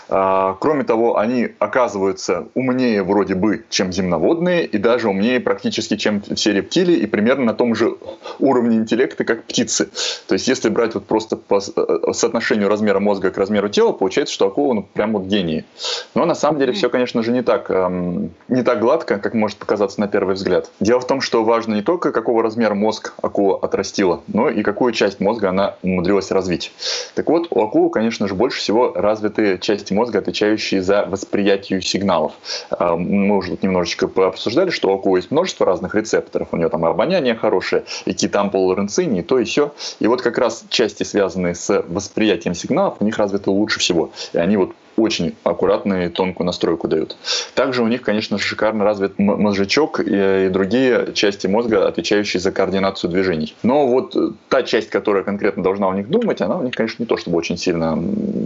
А, 0.09 0.57
кроме 0.59 0.83
того, 0.83 1.17
они 1.17 1.49
оказываются 1.59 2.47
умнее 2.53 3.03
вроде 3.03 3.35
бы, 3.35 3.65
чем 3.69 3.91
земноводные, 3.91 4.65
и 4.65 4.77
даже 4.77 5.09
умнее 5.09 5.39
практически, 5.39 5.95
чем 5.97 6.21
все 6.35 6.53
рептилии, 6.53 6.95
и 6.95 7.05
примерно 7.05 7.45
на 7.45 7.53
том 7.53 7.75
же 7.75 7.95
уровне 8.39 8.77
интеллекта, 8.77 9.23
как 9.23 9.43
птицы. 9.43 9.89
То 10.27 10.33
есть 10.33 10.47
если 10.47 10.69
брать 10.69 10.95
вот 10.95 11.05
просто 11.05 11.35
по 11.37 11.59
э, 11.75 12.13
соотношению 12.55 12.69
размера 12.69 12.99
мозга 12.99 13.31
к 13.31 13.37
размеру 13.37 13.69
тела, 13.69 13.91
получается, 13.91 14.33
что 14.33 14.47
акула 14.47 14.73
ну, 14.73 14.87
прям 14.93 15.13
вот 15.13 15.23
гений. 15.23 15.65
Но 16.13 16.25
на 16.25 16.35
самом 16.35 16.59
деле 16.59 16.71
все, 16.71 16.89
конечно 16.89 17.21
же, 17.21 17.31
не 17.31 17.41
так, 17.41 17.69
эм, 17.69 18.31
не 18.47 18.63
так 18.63 18.79
гладко, 18.79 19.19
как 19.19 19.33
может 19.33 19.57
показаться 19.57 19.99
на 19.99 20.07
первый 20.07 20.35
взгляд. 20.35 20.71
Дело 20.79 20.99
в 20.99 21.07
том, 21.07 21.21
что 21.21 21.43
важно 21.43 21.75
не 21.75 21.81
только 21.81 22.11
какого 22.11 22.41
размера 22.43 22.73
мозг 22.73 23.13
акула 23.21 23.59
отрастила, 23.61 24.21
но 24.27 24.49
и 24.49 24.63
какую 24.63 24.93
часть 24.93 25.19
мозга 25.19 25.49
она 25.49 25.75
умудрилась 25.83 26.31
развить. 26.31 26.71
Так 27.15 27.29
вот, 27.29 27.47
у 27.49 27.61
акулы, 27.61 27.89
конечно 27.89 28.27
же, 28.27 28.35
больше 28.35 28.59
всего 28.59 28.93
развиты 28.93 29.57
части 29.57 29.93
мозга, 29.93 30.19
отвечающие 30.19 30.81
за 30.81 31.05
восприятие 31.05 31.81
сигналов. 31.81 32.33
Эм, 32.79 33.27
мы 33.27 33.37
уже 33.37 33.51
тут 33.51 33.63
немножечко 33.63 34.09
обсуждали, 34.15 34.69
что 34.69 34.89
у 34.89 34.95
акулы 34.95 35.19
есть 35.19 35.31
множество 35.31 35.65
разных 35.65 35.95
рецепторов. 35.95 36.49
У 36.51 36.57
нее 36.57 36.69
там 36.69 36.85
и 36.85 36.89
обоняние 36.89 37.35
хорошее, 37.35 37.83
и 38.05 38.13
ренцини, 38.13 39.19
и 39.19 39.23
то, 39.23 39.39
и 39.39 39.43
все. 39.43 39.73
И 39.99 40.07
вот 40.07 40.21
как 40.21 40.37
раз 40.37 40.63
части, 40.69 41.03
связанные 41.03 41.55
с 41.55 41.83
восприятием 41.87 42.44
сигналов, 42.53 42.97
у 42.99 43.05
них 43.05 43.17
развиты 43.17 43.49
лучше 43.49 43.79
всего. 43.79 44.11
И 44.33 44.37
они 44.37 44.57
вот 44.57 44.75
очень 44.97 45.35
аккуратную 45.43 46.05
и 46.05 46.09
тонкую 46.09 46.45
настройку 46.45 46.87
дают. 46.87 47.15
Также 47.53 47.83
у 47.83 47.87
них, 47.87 48.01
конечно, 48.01 48.37
шикарно 48.37 48.83
развит 48.83 49.19
мозжечок 49.19 49.99
и, 49.99 50.49
другие 50.49 51.13
части 51.13 51.47
мозга, 51.47 51.87
отвечающие 51.87 52.39
за 52.39 52.51
координацию 52.51 53.09
движений. 53.09 53.55
Но 53.63 53.87
вот 53.87 54.15
э, 54.15 54.31
та 54.49 54.63
часть, 54.63 54.89
которая 54.89 55.23
конкретно 55.23 55.63
должна 55.63 55.87
у 55.87 55.93
них 55.93 56.09
думать, 56.09 56.41
она 56.41 56.57
у 56.57 56.63
них, 56.63 56.73
конечно, 56.73 57.03
не 57.03 57.07
то 57.07 57.17
чтобы 57.17 57.37
очень 57.37 57.57
сильно 57.57 57.97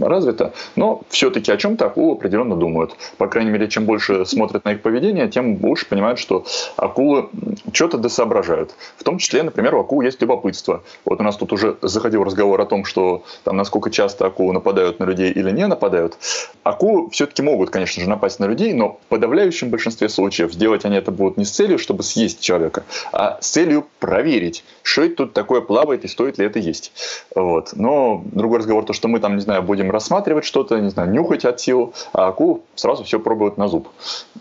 развита, 0.02 0.52
но 0.76 1.02
все-таки 1.08 1.52
о 1.52 1.56
чем-то 1.56 1.86
акулы 1.86 2.12
определенно 2.12 2.56
думают. 2.56 2.96
По 3.18 3.26
крайней 3.26 3.50
мере, 3.50 3.68
чем 3.68 3.84
больше 3.84 4.24
смотрят 4.26 4.64
на 4.64 4.72
их 4.72 4.82
поведение, 4.82 5.28
тем 5.28 5.56
больше 5.56 5.86
понимают, 5.86 6.18
что 6.18 6.44
акулы 6.76 7.28
что-то 7.72 7.98
досоображают. 7.98 8.74
В 8.96 9.04
том 9.04 9.18
числе, 9.18 9.42
например, 9.42 9.74
у 9.74 9.80
акул 9.80 10.00
есть 10.00 10.20
любопытство. 10.20 10.82
Вот 11.04 11.20
у 11.20 11.22
нас 11.22 11.36
тут 11.36 11.52
уже 11.52 11.76
заходил 11.82 12.24
разговор 12.24 12.60
о 12.60 12.66
том, 12.66 12.84
что 12.84 13.24
там 13.44 13.56
насколько 13.56 13.90
часто 13.90 14.26
акулы 14.26 14.52
нападают 14.52 15.00
на 15.00 15.04
людей 15.04 15.30
или 15.30 15.50
не 15.50 15.66
нападают. 15.66 16.16
Акулы 16.62 17.10
все-таки 17.10 17.42
могут, 17.42 17.70
конечно 17.70 18.02
же, 18.02 18.08
напасть 18.08 18.38
на 18.38 18.44
людей, 18.44 18.72
но 18.74 19.00
в 19.06 19.06
подавляющем 19.08 19.70
большинстве 19.70 20.08
случаев 20.08 20.52
сделать 20.52 20.84
они 20.84 20.96
это 20.96 21.10
будут 21.10 21.36
не 21.36 21.44
с 21.44 21.50
целью, 21.50 21.78
чтобы 21.78 22.02
съесть 22.02 22.40
человека, 22.40 22.84
а 23.12 23.38
с 23.40 23.48
целью 23.48 23.86
проверить, 23.98 24.64
что 24.82 25.02
это 25.02 25.16
тут 25.16 25.32
такое 25.32 25.60
плавает 25.60 26.04
и 26.04 26.08
стоит 26.08 26.38
ли 26.38 26.46
это 26.46 26.58
есть. 26.58 26.92
Вот. 27.34 27.70
Но 27.74 28.22
другой 28.24 28.58
разговор, 28.58 28.84
то, 28.84 28.92
что 28.92 29.08
мы 29.08 29.20
там, 29.20 29.36
не 29.36 29.42
знаю, 29.42 29.62
будем 29.62 29.90
рассматривать 29.90 30.44
что-то, 30.44 30.78
не 30.78 30.90
знаю, 30.90 31.10
нюхать 31.10 31.44
от 31.44 31.60
сил, 31.60 31.94
а 32.12 32.28
акулы 32.28 32.60
сразу 32.74 33.04
все 33.04 33.18
пробуют 33.18 33.56
на 33.56 33.68
зуб. 33.68 33.88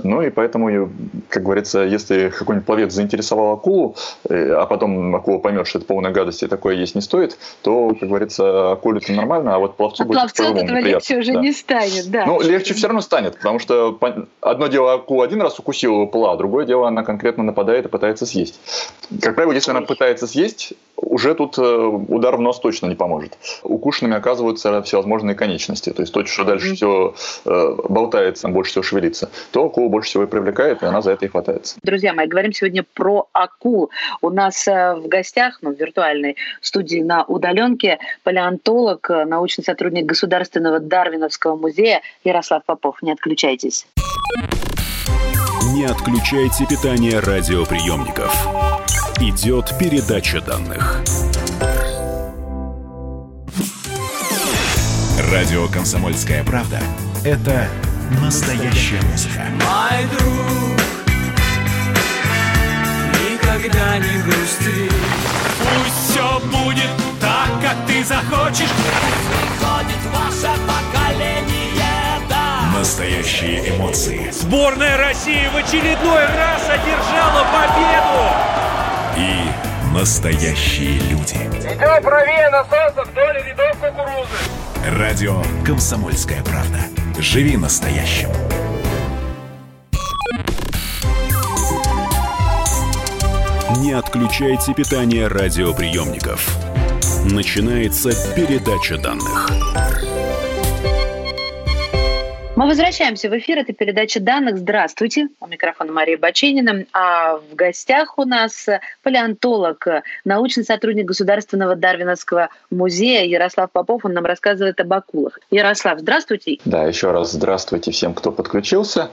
Ну 0.02 0.22
и 0.22 0.30
поэтому, 0.30 0.90
как 1.30 1.44
говорится, 1.44 1.84
если 1.84 2.30
какой-нибудь 2.30 2.66
пловец 2.66 2.94
заинтересовал 2.94 3.54
акулу, 3.54 3.96
э, 4.30 4.52
а 4.52 4.66
потом 4.66 5.16
акула 5.16 5.40
поймет, 5.40 5.68
что 5.68 5.80
это 5.80 5.88
полная 5.88 6.12
гадость 6.12 6.44
и 6.44 6.48
такое 6.48 6.76
есть 6.76 6.96
не 6.96 7.02
стоит, 7.02 7.38
то, 7.62 7.96
как 8.00 8.10
говорится, 8.10 8.74
акуле 8.74 9.00
это 9.02 9.14
нормально, 9.14 9.56
а 9.56 9.60
вот 9.60 9.78
пловцу 9.78 10.04
а 10.04 10.06
будет 10.06 10.18
пловцу 10.18 10.44
от 10.52 10.58
этого 10.58 10.80
легче 10.80 11.18
уже 11.18 11.34
да. 11.34 11.42
не 11.42 11.52
станет 11.52 11.89
станет, 11.90 12.12
да. 12.12 12.26
Ну, 12.26 12.42
легче 12.42 12.74
все 12.74 12.88
равно 12.88 13.02
станет, 13.02 13.38
потому 13.38 13.60
что 13.60 13.98
одно 14.42 14.68
дело 14.68 14.94
акула 14.94 15.26
один 15.26 15.42
раз 15.42 15.60
укусила 15.60 16.06
пла, 16.06 16.36
другое 16.38 16.66
дело 16.66 16.88
она 16.88 17.04
конкретно 17.04 17.44
нападает 17.44 17.86
и 17.86 17.90
пытается 17.90 18.26
съесть. 18.26 18.60
Как 19.22 19.36
правило, 19.36 19.54
если 19.54 19.72
она 19.72 19.82
пытается 19.82 20.28
съесть, 20.28 20.74
уже 21.02 21.34
тут 21.34 21.58
э, 21.58 21.62
удар 21.62 22.36
в 22.36 22.42
нос 22.42 22.60
точно 22.60 22.88
не 22.88 22.96
поможет. 22.96 23.38
Укушенными 23.64 24.16
оказываются 24.16 24.82
всевозможные 24.84 25.36
конечности. 25.36 25.92
То 25.92 26.02
есть 26.02 26.14
то, 26.14 26.26
что 26.26 26.44
дальше 26.44 26.76
все 26.76 27.16
э, 27.46 27.76
болтается, 27.88 28.48
больше 28.50 28.72
всего 28.72 28.84
шевелится, 28.84 29.30
то 29.52 29.66
акула 29.66 29.90
больше 29.90 30.10
всего 30.10 30.24
и 30.24 30.28
привлекает, 30.28 30.84
и 30.84 30.86
она 30.86 31.02
за 31.02 31.12
это 31.12 31.26
и 31.26 31.30
хватается. 31.30 31.78
Друзья 31.84 32.14
мои, 32.14 32.28
говорим 32.28 32.54
сегодня 32.54 32.86
про 32.94 33.28
акул. 33.34 33.90
У 34.22 34.30
нас 34.30 34.68
э, 34.68 34.96
в 34.96 35.08
гостях, 35.08 35.60
ну, 35.62 35.74
в 35.74 35.80
виртуальной 35.80 36.36
студии 36.62 37.00
на 37.00 37.24
удаленке, 37.24 38.00
палеонтолог, 38.24 39.10
научный 39.10 39.64
сотрудник 39.64 40.06
Государственного 40.06 40.80
Дарвиновского 40.80 41.56
музея 41.56 41.79
Ярослав 42.24 42.62
Попов. 42.66 43.02
Не 43.02 43.12
отключайтесь. 43.12 43.88
Не 45.74 45.86
отключайте 45.86 46.66
питание 46.66 47.20
радиоприемников 47.20 48.34
идет 49.22 49.78
передача 49.78 50.42
данных. 50.42 51.02
Радио 55.32 55.68
«Комсомольская 55.68 56.44
правда»— 56.44 56.80
это 57.26 57.68
настоящая 58.22 59.02
музыка. 59.12 59.44
Мой 59.60 60.06
друг, 60.18 60.80
никогда 63.30 63.98
не 64.00 64.22
грусти. 64.24 64.90
Пусть 65.60 66.12
все 66.12 66.40
будет 66.46 66.92
так, 67.20 67.50
как 67.62 67.86
ты 67.86 68.04
захочешь. 68.04 68.70
Приходит 68.70 70.02
ваше 70.14 70.58
поколение. 70.66 71.49
Настоящие 72.80 73.76
эмоции. 73.76 74.32
Сборная 74.32 74.96
России 74.98 75.50
в 75.54 75.58
очередной 75.58 76.26
раз 76.26 76.64
одержала 76.70 77.46
победу 77.52 78.24
и 79.18 79.94
настоящие 79.94 80.98
люди. 81.10 81.36
Идем 81.36 82.02
правее 82.02 82.50
насоса 82.50 83.04
вдоль 83.04 83.44
рядов 83.44 83.76
кукурузы. 83.82 84.98
Радио 84.98 85.44
«Комсомольская 85.66 86.42
правда». 86.42 86.80
Живи 87.20 87.58
настоящим. 87.58 88.30
Не 93.82 93.92
отключайте 93.92 94.74
питание 94.74 95.28
радиоприемников. 95.28 96.48
Начинается 97.26 98.12
передача 98.38 98.98
данных. 98.98 99.50
Мы 102.60 102.68
возвращаемся 102.68 103.30
в 103.30 103.38
эфир. 103.38 103.60
Это 103.60 103.72
передача 103.72 104.20
данных. 104.20 104.58
Здравствуйте. 104.58 105.30
У 105.40 105.48
микрофона 105.48 105.94
Мария 105.94 106.18
Баченина. 106.18 106.84
А 106.92 107.38
в 107.38 107.56
гостях 107.56 108.18
у 108.18 108.26
нас 108.26 108.68
палеонтолог, 109.02 109.88
научный 110.26 110.66
сотрудник 110.66 111.06
Государственного 111.06 111.78
Дарвиновского 111.78 112.50
музея 112.70 113.24
Ярослав 113.24 113.72
Попов. 113.72 114.04
Он 114.04 114.12
нам 114.12 114.26
рассказывает 114.26 114.78
об 114.82 114.92
акулах. 114.92 115.40
Ярослав, 115.50 116.02
здравствуйте. 116.02 116.58
Да, 116.66 116.84
еще 116.84 117.12
раз 117.12 117.32
здравствуйте 117.32 117.92
всем, 117.92 118.14
кто 118.14 118.34
подключился 118.34 119.10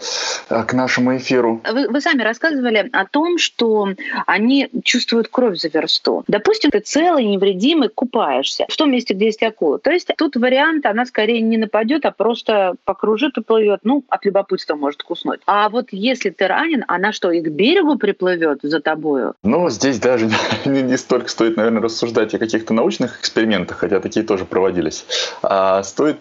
э, 0.50 0.64
к 0.64 0.72
нашему 0.72 1.16
эфиру. 1.16 1.62
Вы, 1.72 1.88
вы 1.88 2.00
сами 2.00 2.22
рассказывали 2.22 2.90
о 2.92 3.06
том, 3.06 3.38
что 3.38 3.90
они 4.26 4.70
чувствуют 4.82 5.28
кровь 5.28 5.56
за 5.56 5.68
версту. 5.68 6.24
Допустим, 6.26 6.72
ты 6.72 6.80
целый, 6.80 7.24
невредимый, 7.24 7.90
купаешься 7.90 8.66
в 8.68 8.76
том 8.76 8.90
месте, 8.90 9.14
где 9.14 9.26
есть 9.26 9.44
акула. 9.44 9.78
То 9.78 9.92
есть 9.92 10.10
тут 10.18 10.34
вариант, 10.34 10.84
она 10.84 11.06
скорее 11.06 11.40
не 11.42 11.58
нападет, 11.58 12.04
а 12.06 12.10
просто 12.10 12.74
покружит 12.84 13.35
приплывет, 13.36 13.80
ну, 13.84 14.02
от 14.08 14.24
любопытства 14.24 14.74
может 14.74 15.02
куснуть. 15.02 15.40
А 15.46 15.68
вот 15.68 15.88
если 15.90 16.30
ты 16.30 16.46
ранен, 16.46 16.84
она 16.88 17.12
что, 17.12 17.30
и 17.30 17.42
к 17.42 17.48
берегу 17.48 17.96
приплывет 17.96 18.60
за 18.62 18.80
тобою? 18.80 19.34
Ну, 19.42 19.68
здесь 19.68 19.98
даже 19.98 20.30
не, 20.64 20.82
не 20.82 20.96
столько 20.96 21.28
стоит, 21.28 21.56
наверное, 21.56 21.82
рассуждать 21.82 22.34
о 22.34 22.38
каких-то 22.38 22.72
научных 22.72 23.20
экспериментах, 23.20 23.78
хотя 23.78 24.00
такие 24.00 24.24
тоже 24.24 24.46
проводились. 24.46 25.04
А 25.42 25.82
стоит 25.82 26.18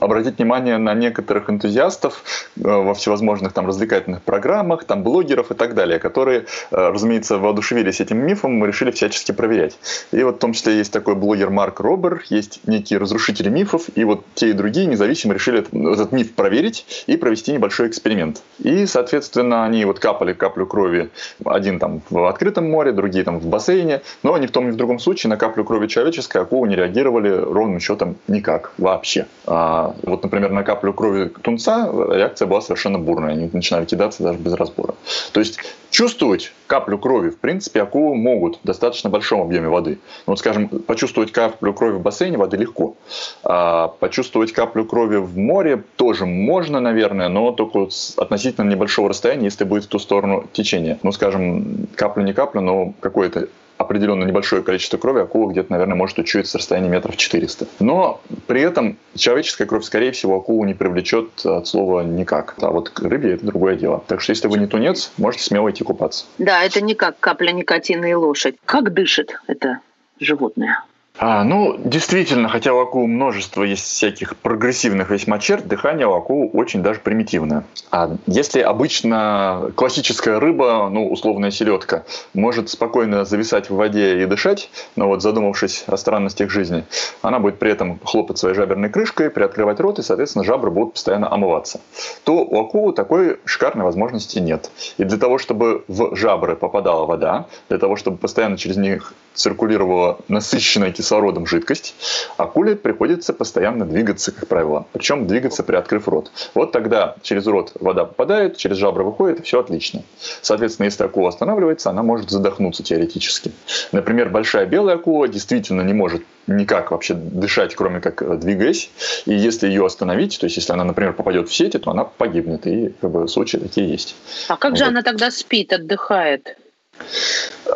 обратить 0.00 0.38
внимание 0.38 0.76
на 0.76 0.94
некоторых 0.94 1.48
энтузиастов 1.48 2.22
э, 2.56 2.60
во 2.62 2.94
всевозможных 2.94 3.52
там 3.52 3.66
развлекательных 3.66 4.22
программах, 4.22 4.84
там 4.84 5.02
блогеров 5.02 5.50
и 5.50 5.54
так 5.54 5.74
далее, 5.74 5.98
которые, 5.98 6.40
э, 6.40 6.44
разумеется, 6.70 7.38
воодушевились 7.38 8.00
этим 8.00 8.18
мифом 8.18 8.62
и 8.62 8.66
решили 8.66 8.90
всячески 8.90 9.32
проверять. 9.32 9.78
И 10.12 10.22
вот 10.22 10.36
в 10.36 10.38
том 10.38 10.52
числе 10.52 10.76
есть 10.76 10.92
такой 10.92 11.14
блогер 11.14 11.48
Марк 11.48 11.80
Робер, 11.80 12.22
есть 12.28 12.60
некие 12.66 12.98
разрушители 12.98 13.48
мифов, 13.48 13.84
и 13.94 14.04
вот 14.04 14.24
те 14.34 14.50
и 14.50 14.52
другие 14.52 14.86
независимо 14.86 15.32
решили 15.32 15.60
этот 15.60 16.12
миф 16.12 16.33
проверить 16.34 17.04
и 17.06 17.16
провести 17.16 17.52
небольшой 17.52 17.88
эксперимент. 17.88 18.42
И, 18.58 18.86
соответственно, 18.86 19.64
они 19.64 19.84
вот 19.84 19.98
капали 19.98 20.32
каплю 20.32 20.66
крови, 20.66 21.10
один 21.44 21.78
там 21.78 22.02
в 22.10 22.28
открытом 22.28 22.70
море, 22.70 22.92
другие 22.92 23.24
там 23.24 23.38
в 23.38 23.46
бассейне, 23.46 24.02
но 24.22 24.36
ни 24.38 24.46
в 24.46 24.50
том, 24.50 24.66
ни 24.66 24.70
в 24.70 24.76
другом 24.76 24.98
случае 24.98 25.30
на 25.30 25.36
каплю 25.36 25.64
крови 25.64 25.86
человеческой 25.86 26.42
акулы 26.42 26.68
не 26.68 26.76
реагировали 26.76 27.30
ровным 27.30 27.80
счетом 27.80 28.16
никак 28.28 28.72
вообще. 28.78 29.26
А 29.46 29.94
вот, 30.02 30.22
например, 30.22 30.50
на 30.50 30.62
каплю 30.62 30.92
крови 30.92 31.30
тунца 31.42 31.90
реакция 32.10 32.46
была 32.46 32.60
совершенно 32.60 32.98
бурная, 32.98 33.32
они 33.32 33.50
начинали 33.52 33.84
кидаться 33.84 34.22
даже 34.22 34.38
без 34.38 34.54
разбора. 34.54 34.94
То 35.32 35.40
есть 35.40 35.58
чувствовать 35.90 36.52
каплю 36.66 36.98
крови, 36.98 37.30
в 37.30 37.38
принципе, 37.38 37.82
акулы 37.82 38.14
могут 38.16 38.58
в 38.62 38.66
достаточно 38.66 39.10
большом 39.10 39.40
объеме 39.42 39.68
воды. 39.68 39.98
Ну, 40.26 40.32
вот, 40.32 40.38
скажем, 40.38 40.68
почувствовать 40.68 41.32
каплю 41.32 41.72
крови 41.72 41.94
в 41.94 42.00
бассейне 42.00 42.36
воды 42.36 42.56
легко. 42.56 42.96
А 43.44 43.88
почувствовать 43.88 44.52
каплю 44.52 44.84
крови 44.84 45.16
в 45.16 45.36
море 45.36 45.82
тоже 45.96 46.13
можно, 46.22 46.80
наверное, 46.80 47.28
но 47.28 47.52
только 47.52 47.90
с 47.90 48.14
относительно 48.16 48.68
небольшого 48.68 49.08
расстояния, 49.08 49.44
если 49.44 49.64
будет 49.64 49.84
в 49.84 49.88
ту 49.88 49.98
сторону 49.98 50.44
течения. 50.52 50.98
Ну, 51.02 51.12
скажем, 51.12 51.88
капля 51.96 52.22
не 52.22 52.32
капля, 52.32 52.60
но 52.60 52.94
какое-то 53.00 53.48
определенно 53.76 54.24
небольшое 54.24 54.62
количество 54.62 54.98
крови 54.98 55.20
акула 55.20 55.50
где-то, 55.50 55.72
наверное, 55.72 55.96
может 55.96 56.18
учуять 56.18 56.46
с 56.46 56.54
расстояния 56.54 56.88
метров 56.88 57.16
400. 57.16 57.66
Но 57.80 58.20
при 58.46 58.60
этом 58.60 58.96
человеческая 59.16 59.66
кровь, 59.66 59.84
скорее 59.84 60.12
всего, 60.12 60.36
акулу 60.36 60.64
не 60.64 60.74
привлечет 60.74 61.44
от 61.44 61.66
слова 61.66 62.02
никак. 62.02 62.54
А 62.60 62.70
вот 62.70 62.92
рыбе 63.00 63.34
это 63.34 63.46
другое 63.46 63.76
дело. 63.76 64.02
Так 64.06 64.20
что 64.20 64.30
если 64.30 64.48
вы 64.48 64.58
не 64.58 64.66
тунец, 64.66 65.12
можете 65.16 65.44
смело 65.44 65.70
идти 65.70 65.84
купаться. 65.84 66.26
Да, 66.38 66.62
это 66.62 66.80
не 66.80 66.94
как 66.94 67.18
капля 67.18 67.50
никотина 67.50 68.04
и 68.06 68.14
лошадь. 68.14 68.56
Как 68.64 68.92
дышит 68.92 69.40
это 69.46 69.80
животное? 70.20 70.84
А, 71.16 71.44
ну, 71.44 71.76
действительно, 71.78 72.48
хотя 72.48 72.74
у 72.74 72.80
акул 72.80 73.06
множество 73.06 73.62
есть 73.62 73.84
всяких 73.84 74.36
прогрессивных 74.36 75.10
весьма 75.10 75.38
черт, 75.38 75.66
дыхание 75.68 76.08
у 76.08 76.12
акул 76.12 76.50
очень 76.52 76.82
даже 76.82 76.98
примитивное. 76.98 77.64
А 77.92 78.16
если 78.26 78.60
обычно 78.60 79.70
классическая 79.76 80.40
рыба, 80.40 80.88
ну, 80.90 81.08
условная 81.08 81.52
селедка, 81.52 82.02
может 82.34 82.68
спокойно 82.68 83.24
зависать 83.24 83.70
в 83.70 83.76
воде 83.76 84.22
и 84.22 84.26
дышать, 84.26 84.70
но 84.96 85.06
вот 85.06 85.22
задумавшись 85.22 85.84
о 85.86 85.96
странностях 85.96 86.50
жизни, 86.50 86.84
она 87.22 87.38
будет 87.38 87.60
при 87.60 87.70
этом 87.70 88.00
хлопать 88.02 88.38
своей 88.38 88.56
жаберной 88.56 88.88
крышкой, 88.88 89.30
приоткрывать 89.30 89.78
рот, 89.78 90.00
и, 90.00 90.02
соответственно, 90.02 90.44
жабры 90.44 90.72
будут 90.72 90.94
постоянно 90.94 91.32
омываться, 91.32 91.80
то 92.24 92.44
у 92.44 92.60
акулы 92.60 92.92
такой 92.92 93.38
шикарной 93.44 93.84
возможности 93.84 94.40
нет. 94.40 94.68
И 94.98 95.04
для 95.04 95.18
того, 95.18 95.38
чтобы 95.38 95.84
в 95.86 96.16
жабры 96.16 96.56
попадала 96.56 97.06
вода, 97.06 97.46
для 97.68 97.78
того, 97.78 97.94
чтобы 97.94 98.16
постоянно 98.16 98.58
через 98.58 98.76
них 98.76 99.14
циркулировала 99.34 100.18
насыщенная 100.28 100.92
кислородом 100.92 101.46
жидкость, 101.46 101.94
акуле 102.36 102.76
приходится 102.76 103.32
постоянно 103.32 103.84
двигаться, 103.84 104.32
как 104.32 104.48
правило. 104.48 104.86
Причем 104.92 105.26
двигаться, 105.26 105.62
приоткрыв 105.62 106.08
рот. 106.08 106.30
Вот 106.54 106.72
тогда 106.72 107.16
через 107.22 107.46
рот 107.46 107.72
вода 107.80 108.04
попадает, 108.04 108.56
через 108.56 108.76
жабры 108.76 109.04
выходит, 109.04 109.40
и 109.40 109.42
все 109.42 109.60
отлично. 109.60 110.02
Соответственно, 110.40 110.86
если 110.86 111.04
акула 111.04 111.28
останавливается, 111.28 111.90
она 111.90 112.02
может 112.02 112.30
задохнуться 112.30 112.82
теоретически. 112.82 113.52
Например, 113.92 114.28
большая 114.28 114.66
белая 114.66 114.96
акула 114.96 115.28
действительно 115.28 115.82
не 115.82 115.92
может 115.92 116.22
никак 116.46 116.90
вообще 116.90 117.14
дышать, 117.14 117.74
кроме 117.74 118.00
как 118.00 118.22
э, 118.22 118.36
двигаясь. 118.36 118.90
И 119.26 119.34
если 119.34 119.66
ее 119.68 119.86
остановить, 119.86 120.38
то 120.38 120.44
есть 120.44 120.56
если 120.56 120.72
она, 120.72 120.84
например, 120.84 121.14
попадет 121.14 121.48
в 121.48 121.54
сети, 121.54 121.78
то 121.78 121.90
она 121.90 122.04
погибнет. 122.04 122.66
И 122.66 122.94
как 123.00 123.10
бы 123.10 123.28
случаи 123.28 123.56
такие 123.56 123.88
есть. 123.88 124.14
А 124.48 124.56
как 124.56 124.72
вот. 124.72 124.78
же 124.78 124.84
она 124.84 125.02
тогда 125.02 125.30
спит, 125.30 125.72
отдыхает? 125.72 126.56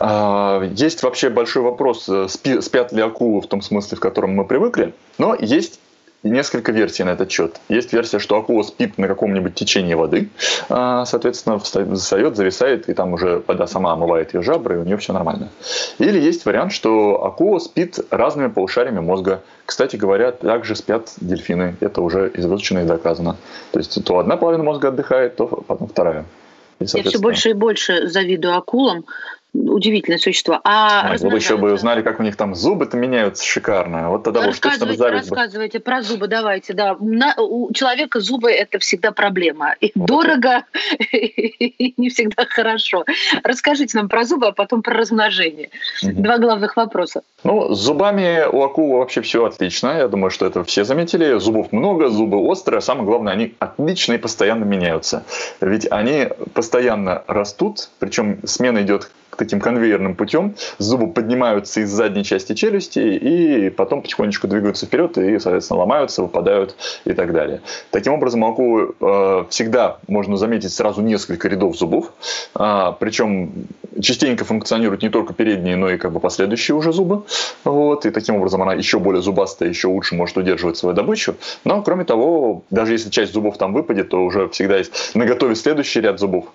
А, 0.00 0.62
есть 0.74 1.02
вообще 1.02 1.30
большой 1.30 1.62
вопрос, 1.62 2.08
э, 2.08 2.28
спят 2.28 2.92
ли 2.92 3.02
акулы 3.02 3.40
в 3.40 3.46
том 3.46 3.62
смысле, 3.62 3.96
в 3.96 4.00
котором 4.00 4.34
мы 4.34 4.44
привыкли, 4.44 4.94
но 5.18 5.34
есть 5.38 5.80
несколько 6.22 6.72
версий 6.72 7.04
на 7.04 7.10
этот 7.10 7.30
счет. 7.30 7.60
Есть 7.68 7.92
версия, 7.92 8.18
что 8.18 8.36
акула 8.36 8.62
спит 8.62 8.98
на 8.98 9.06
каком-нибудь 9.06 9.54
течении 9.54 9.94
воды, 9.94 10.30
а, 10.68 11.04
соответственно, 11.04 11.58
встает, 11.58 12.36
зависает, 12.36 12.88
и 12.88 12.94
там 12.94 13.12
уже 13.12 13.42
вода 13.46 13.66
сама 13.66 13.92
омывает 13.92 14.34
ее 14.34 14.42
жабры, 14.42 14.76
и 14.76 14.78
у 14.78 14.84
нее 14.84 14.96
все 14.96 15.12
нормально. 15.12 15.50
Или 15.98 16.20
есть 16.20 16.44
вариант, 16.44 16.72
что 16.72 17.24
акула 17.24 17.58
спит 17.58 17.98
разными 18.10 18.48
полушариями 18.48 19.00
мозга. 19.00 19.42
Кстати 19.64 19.96
говоря, 19.96 20.32
также 20.32 20.74
спят 20.74 21.12
дельфины. 21.20 21.76
Это 21.80 22.00
уже 22.02 22.30
изучено 22.34 22.80
и 22.80 22.84
доказано. 22.84 23.36
То 23.72 23.78
есть 23.78 24.02
то 24.04 24.18
одна 24.18 24.36
половина 24.36 24.64
мозга 24.64 24.88
отдыхает, 24.88 25.36
то 25.36 25.46
потом 25.46 25.88
вторая. 25.88 26.24
И, 26.80 26.86
Я 26.94 27.02
все 27.02 27.18
больше 27.18 27.50
и 27.50 27.54
больше 27.54 28.08
завидую 28.08 28.56
акулам, 28.56 29.04
удивительное 29.54 30.18
существо. 30.18 30.60
А 30.64 31.10
Ой, 31.10 31.18
вы 31.18 31.36
еще 31.36 31.56
бы 31.56 31.72
узнали, 31.72 32.02
как 32.02 32.20
у 32.20 32.22
них 32.22 32.36
там 32.36 32.54
зубы-то 32.54 32.96
меняются 32.96 33.44
шикарно. 33.44 34.10
Вот 34.10 34.24
тогда 34.24 34.46
уж 34.46 34.58
точно 34.58 34.86
бы 34.86 34.96
Рассказывайте 34.96 35.78
бы. 35.78 35.84
про 35.84 36.02
зубы, 36.02 36.28
давайте. 36.28 36.74
Да. 36.74 36.96
На, 37.00 37.34
у 37.38 37.72
человека 37.72 38.20
зубы– 38.20 38.50
это 38.52 38.78
всегда 38.78 39.12
проблема. 39.12 39.74
И 39.80 39.92
вот 39.94 40.06
дорого, 40.06 40.64
и 41.12 41.94
не 41.96 42.10
всегда 42.10 42.44
хорошо. 42.44 43.04
Расскажите 43.42 43.96
нам 43.96 44.08
про 44.08 44.24
зубы, 44.24 44.48
а 44.48 44.52
потом 44.52 44.82
про 44.82 44.94
размножение. 44.94 45.70
Угу. 46.02 46.22
Два 46.22 46.38
главных 46.38 46.76
вопроса. 46.76 47.22
Ну, 47.44 47.74
с 47.74 47.78
зубами 47.78 48.46
у 48.50 48.62
акул 48.62 48.98
вообще 48.98 49.22
все 49.22 49.44
отлично. 49.44 49.98
Я 49.98 50.08
думаю, 50.08 50.30
что 50.30 50.46
это 50.46 50.62
все 50.64 50.84
заметили. 50.84 51.38
Зубов 51.38 51.72
много, 51.72 52.08
зубы 52.08 52.38
острые. 52.38 52.78
А 52.78 52.82
самое 52.82 53.06
главное, 53.06 53.32
они 53.32 53.54
отлично 53.58 54.14
и 54.14 54.18
постоянно 54.18 54.64
меняются. 54.64 55.24
Ведь 55.60 55.90
они 55.90 56.28
постоянно 56.52 57.22
растут, 57.26 57.88
причем 57.98 58.40
смена 58.46 58.82
идет 58.82 59.10
таким 59.38 59.60
конвейерным 59.60 60.14
путем. 60.14 60.54
Зубы 60.78 61.06
поднимаются 61.06 61.80
из 61.80 61.90
задней 61.90 62.24
части 62.24 62.54
челюсти 62.54 62.98
и 62.98 63.70
потом 63.70 64.02
потихонечку 64.02 64.48
двигаются 64.48 64.86
вперед 64.86 65.16
и, 65.16 65.38
соответственно, 65.38 65.80
ломаются, 65.80 66.22
выпадают 66.22 66.76
и 67.04 67.12
так 67.14 67.32
далее. 67.32 67.62
Таким 67.90 68.14
образом, 68.14 68.42
у 68.42 68.52
акулы 68.52 68.94
э, 69.00 69.44
всегда 69.48 69.98
можно 70.08 70.36
заметить 70.36 70.72
сразу 70.72 71.00
несколько 71.00 71.48
рядов 71.48 71.76
зубов. 71.76 72.12
Э, 72.58 72.92
причем 72.98 73.52
частенько 74.00 74.44
функционируют 74.44 75.02
не 75.02 75.08
только 75.08 75.32
передние, 75.32 75.76
но 75.76 75.90
и 75.90 75.96
как 75.96 76.12
бы 76.12 76.20
последующие 76.20 76.74
уже 76.74 76.92
зубы. 76.92 77.22
Вот, 77.64 78.06
и 78.06 78.10
таким 78.10 78.36
образом 78.36 78.62
она 78.62 78.74
еще 78.74 78.98
более 78.98 79.22
зубастая, 79.22 79.68
еще 79.68 79.88
лучше 79.88 80.14
может 80.14 80.36
удерживать 80.36 80.76
свою 80.76 80.94
добычу. 80.94 81.36
Но, 81.64 81.82
кроме 81.82 82.04
того, 82.04 82.64
даже 82.70 82.92
если 82.92 83.10
часть 83.10 83.32
зубов 83.32 83.56
там 83.56 83.72
выпадет, 83.72 84.08
то 84.08 84.24
уже 84.24 84.48
всегда 84.48 84.78
есть 84.78 85.14
на 85.14 85.24
готове 85.24 85.54
следующий 85.54 86.00
ряд 86.00 86.18
зубов. 86.18 86.46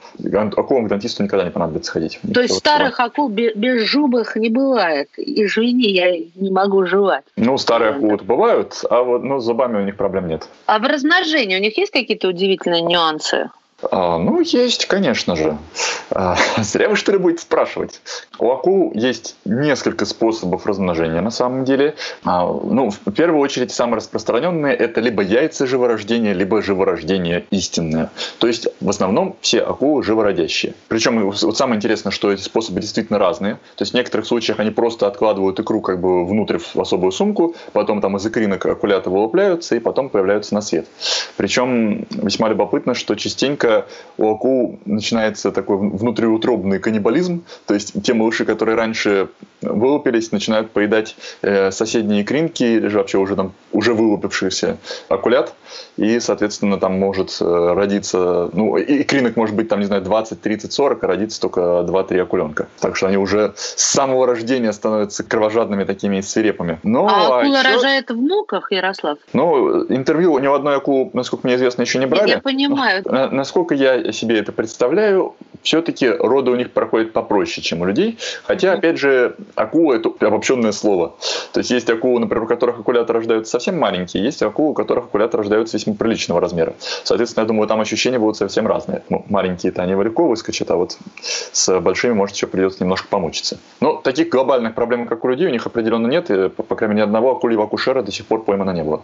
Акулам 0.57 0.85
к 0.85 0.89
дантисту 0.89 1.23
никогда 1.23 1.45
не 1.45 1.51
понадобится 1.51 1.91
ходить. 1.91 2.19
То 2.33 2.41
есть 2.41 2.61
старых 2.75 2.99
акул 2.99 3.29
без 3.29 3.91
зубых 3.91 4.35
не 4.35 4.49
бывает. 4.49 5.09
Извини, 5.17 5.89
я 5.89 6.11
не 6.35 6.51
могу 6.51 6.85
жевать. 6.85 7.23
Ну, 7.35 7.57
старые 7.57 7.91
акулы 7.91 8.17
бывают, 8.17 8.83
а 8.89 9.03
вот 9.03 9.23
ну, 9.23 9.39
с 9.39 9.45
зубами 9.45 9.77
у 9.77 9.85
них 9.85 9.95
проблем 9.95 10.27
нет. 10.27 10.47
А 10.65 10.79
в 10.79 10.83
размножении 10.83 11.57
у 11.57 11.61
них 11.61 11.77
есть 11.77 11.91
какие-то 11.91 12.27
удивительные 12.29 12.81
нюансы? 12.81 13.49
А, 13.91 14.17
ну, 14.17 14.39
есть, 14.41 14.85
конечно 14.85 15.35
же. 15.35 15.57
А, 16.09 16.37
зря 16.57 16.89
вы 16.89 16.95
что 16.95 17.11
ли 17.11 17.17
будете 17.17 17.41
спрашивать. 17.41 18.01
У 18.39 18.51
акул 18.51 18.91
есть 18.93 19.35
несколько 19.45 20.05
способов 20.05 20.65
размножения 20.65 21.21
на 21.21 21.31
самом 21.31 21.65
деле. 21.65 21.95
А, 22.23 22.45
ну, 22.45 22.91
в 22.91 23.11
первую 23.11 23.41
очередь, 23.41 23.71
самые 23.71 23.97
распространенные 23.97 24.75
это 24.75 25.01
либо 25.01 25.21
яйца 25.21 25.65
живорождения, 25.67 26.33
либо 26.33 26.61
живорождение 26.61 27.45
истинное. 27.51 28.11
То 28.39 28.47
есть, 28.47 28.67
в 28.79 28.89
основном, 28.89 29.35
все 29.41 29.61
акулы 29.61 30.03
живородящие. 30.03 30.73
Причем, 30.87 31.29
вот 31.29 31.57
самое 31.57 31.77
интересное, 31.77 32.11
что 32.11 32.31
эти 32.31 32.41
способы 32.41 32.81
действительно 32.81 33.19
разные. 33.19 33.55
То 33.75 33.81
есть, 33.81 33.93
в 33.93 33.95
некоторых 33.95 34.25
случаях 34.25 34.59
они 34.59 34.71
просто 34.71 35.07
откладывают 35.07 35.59
икру 35.59 35.81
как 35.81 35.99
бы 35.99 36.25
внутрь 36.25 36.57
в 36.57 36.79
особую 36.79 37.11
сумку, 37.11 37.55
потом 37.73 38.01
там 38.01 38.17
из 38.17 38.25
икринок 38.25 38.65
акулята 38.65 39.09
вылупляются 39.09 39.75
и 39.75 39.79
потом 39.79 40.09
появляются 40.09 40.53
на 40.53 40.61
свет. 40.61 40.87
Причем, 41.37 42.05
весьма 42.11 42.49
любопытно, 42.49 42.93
что 42.93 43.15
частенько 43.15 43.72
у 44.17 44.33
акул 44.33 44.79
начинается 44.85 45.51
такой 45.51 45.77
внутриутробный 45.77 46.79
каннибализм, 46.79 47.43
то 47.65 47.73
есть 47.73 48.01
те 48.03 48.13
малыши, 48.13 48.45
которые 48.45 48.75
раньше 48.75 49.29
вылупились, 49.61 50.31
начинают 50.31 50.71
поедать 50.71 51.15
э, 51.41 51.71
соседние 51.71 52.23
икринки 52.23 52.63
или 52.63 52.87
же 52.87 52.97
вообще 52.97 53.17
уже 53.17 53.35
там 53.35 53.53
уже 53.71 53.93
вылупившихся 53.93 54.77
акулят, 55.09 55.53
и, 55.97 56.19
соответственно, 56.19 56.77
там 56.77 56.99
может 56.99 57.37
э, 57.39 57.73
родиться, 57.73 58.49
ну, 58.53 58.77
икринок 58.79 59.35
может 59.35 59.55
быть 59.55 59.69
там, 59.69 59.79
не 59.79 59.85
знаю, 59.85 60.01
20, 60.01 60.41
30, 60.41 60.73
40, 60.73 61.03
а 61.03 61.07
родится 61.07 61.41
только 61.41 61.61
2-3 61.61 62.19
акуленка. 62.19 62.67
Так 62.79 62.95
что 62.95 63.07
они 63.07 63.17
уже 63.17 63.53
с 63.55 63.83
самого 63.83 64.25
рождения 64.25 64.73
становятся 64.73 65.23
кровожадными 65.23 65.83
такими 65.83 66.21
свирепыми. 66.21 66.79
Но, 66.83 67.07
а 67.07 67.39
акула 67.39 67.59
а 67.59 67.61
еще... 67.61 67.75
рожает 67.75 68.09
в 68.09 68.13
внуках, 68.13 68.71
Ярослав? 68.71 69.17
Ну, 69.33 69.85
интервью 69.85 70.37
ни 70.39 70.47
у 70.47 70.53
одной 70.53 70.77
акулы, 70.77 71.09
насколько 71.13 71.47
мне 71.47 71.55
известно, 71.55 71.83
еще 71.83 71.99
не 71.99 72.05
брали. 72.05 72.29
Я 72.29 72.39
понимаю. 72.39 73.03
Насколько 73.31 73.62
насколько 73.63 73.75
я 73.75 74.11
себе 74.11 74.39
это 74.39 74.51
представляю, 74.51 75.35
все-таки 75.61 76.09
роды 76.09 76.51
у 76.51 76.55
них 76.55 76.71
проходят 76.71 77.13
попроще, 77.13 77.61
чем 77.61 77.81
у 77.81 77.85
людей. 77.85 78.17
Хотя, 78.43 78.73
опять 78.73 78.99
же, 78.99 79.35
акула– 79.55 79.93
это 79.95 80.11
обобщенное 80.19 80.73
слово. 80.73 81.15
То 81.53 81.59
есть 81.59 81.71
есть 81.71 81.89
акулы, 81.89 82.19
например, 82.19 82.43
у 82.43 82.47
которых 82.47 82.79
акулята 82.79 83.13
рождаются 83.13 83.51
совсем 83.51 83.79
маленькие, 83.79 84.23
есть 84.23 84.41
акулы, 84.43 84.71
у 84.71 84.73
которых 84.73 85.05
акулята 85.05 85.37
рождаются 85.37 85.77
весьма 85.77 85.93
приличного 85.93 86.41
размера. 86.41 86.73
Соответственно, 87.03 87.43
я 87.43 87.47
думаю, 87.47 87.67
там 87.67 87.79
ощущения 87.79 88.19
будут 88.19 88.35
совсем 88.35 88.67
разные. 88.67 89.03
Ну, 89.09 89.25
маленькие-то 89.29 89.81
они 89.81 89.93
легко 89.93 90.27
выскочат, 90.27 90.69
а 90.71 90.75
вот 90.75 90.97
с 91.51 91.79
большими, 91.79 92.13
может, 92.13 92.35
еще 92.35 92.47
придется 92.47 92.83
немножко 92.83 93.07
помучиться. 93.07 93.57
Но 93.79 93.95
таких 93.95 94.29
глобальных 94.29 94.75
проблем, 94.75 95.07
как 95.07 95.23
у 95.23 95.29
людей, 95.29 95.47
у 95.47 95.51
них 95.51 95.65
определенно 95.65 96.07
нет. 96.07 96.29
И, 96.29 96.49
по, 96.49 96.63
по 96.63 96.75
крайней 96.75 96.95
мере, 96.95 97.05
ни 97.05 97.07
одного 97.07 97.31
акульего 97.31 97.63
акушера 97.63 98.01
до 98.01 98.11
сих 98.11 98.25
пор 98.25 98.43
поймано 98.43 98.71
не 98.71 98.83
было. 98.83 99.03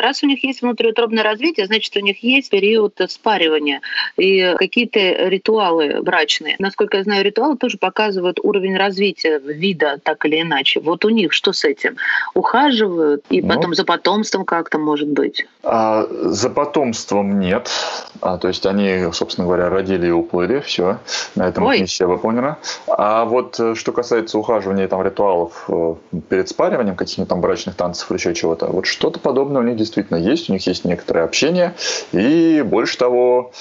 Раз 0.00 0.22
у 0.22 0.26
них 0.26 0.44
есть 0.44 0.62
внутриутробное 0.62 1.24
развитие, 1.24 1.66
значит, 1.66 1.96
у 1.96 2.00
них 2.00 2.22
есть 2.22 2.50
период 2.50 3.00
спаривания 3.08 3.80
и 4.16 4.54
какие-то 4.58 4.98
ритуалы 5.28 6.02
брачные. 6.02 6.56
Насколько 6.58 6.98
я 6.98 7.02
знаю, 7.04 7.24
ритуалы 7.24 7.56
тоже 7.56 7.78
показывают 7.78 8.38
уровень 8.42 8.76
развития 8.76 9.38
вида 9.38 9.98
так 10.02 10.24
или 10.26 10.42
иначе. 10.42 10.80
Вот 10.80 11.04
у 11.04 11.08
них 11.08 11.32
что 11.32 11.52
с 11.52 11.64
этим? 11.64 11.96
Ухаживают 12.34 13.24
и 13.30 13.42
ну, 13.42 13.48
потом 13.48 13.74
за 13.74 13.84
потомством 13.84 14.44
как-то 14.44 14.78
может 14.78 15.08
быть? 15.08 15.46
А, 15.62 16.06
за 16.10 16.50
потомством 16.50 17.38
нет. 17.40 17.70
А, 18.20 18.38
то 18.38 18.48
есть 18.48 18.66
они, 18.66 19.12
собственно 19.12 19.46
говоря, 19.46 19.68
родили 19.68 20.08
и 20.08 20.10
уплыли, 20.10 20.60
все. 20.60 20.98
На 21.34 21.48
этом 21.48 21.64
Ой. 21.64 21.80
миссия 21.80 22.06
выполнена. 22.06 22.58
А 22.88 23.24
вот 23.24 23.58
э, 23.60 23.74
что 23.74 23.92
касается 23.92 24.38
ухаживания 24.38 24.88
там 24.88 25.02
ритуалов 25.02 25.64
э, 25.68 25.94
перед 26.28 26.48
спариванием, 26.48 26.96
каких-нибудь 26.96 27.28
там 27.28 27.40
брачных 27.40 27.76
танцев 27.76 28.10
или 28.10 28.18
еще 28.18 28.34
чего-то, 28.34 28.66
вот 28.66 28.86
что-то 28.86 29.20
подобное 29.20 29.62
у 29.62 29.64
них 29.64 29.76
действительно 29.76 30.16
есть. 30.16 30.50
У 30.50 30.52
них 30.52 30.66
есть 30.66 30.84
некоторое 30.84 31.24
общение. 31.24 31.74
И 32.12 32.62
больше 32.62 32.98
того, 32.98 33.52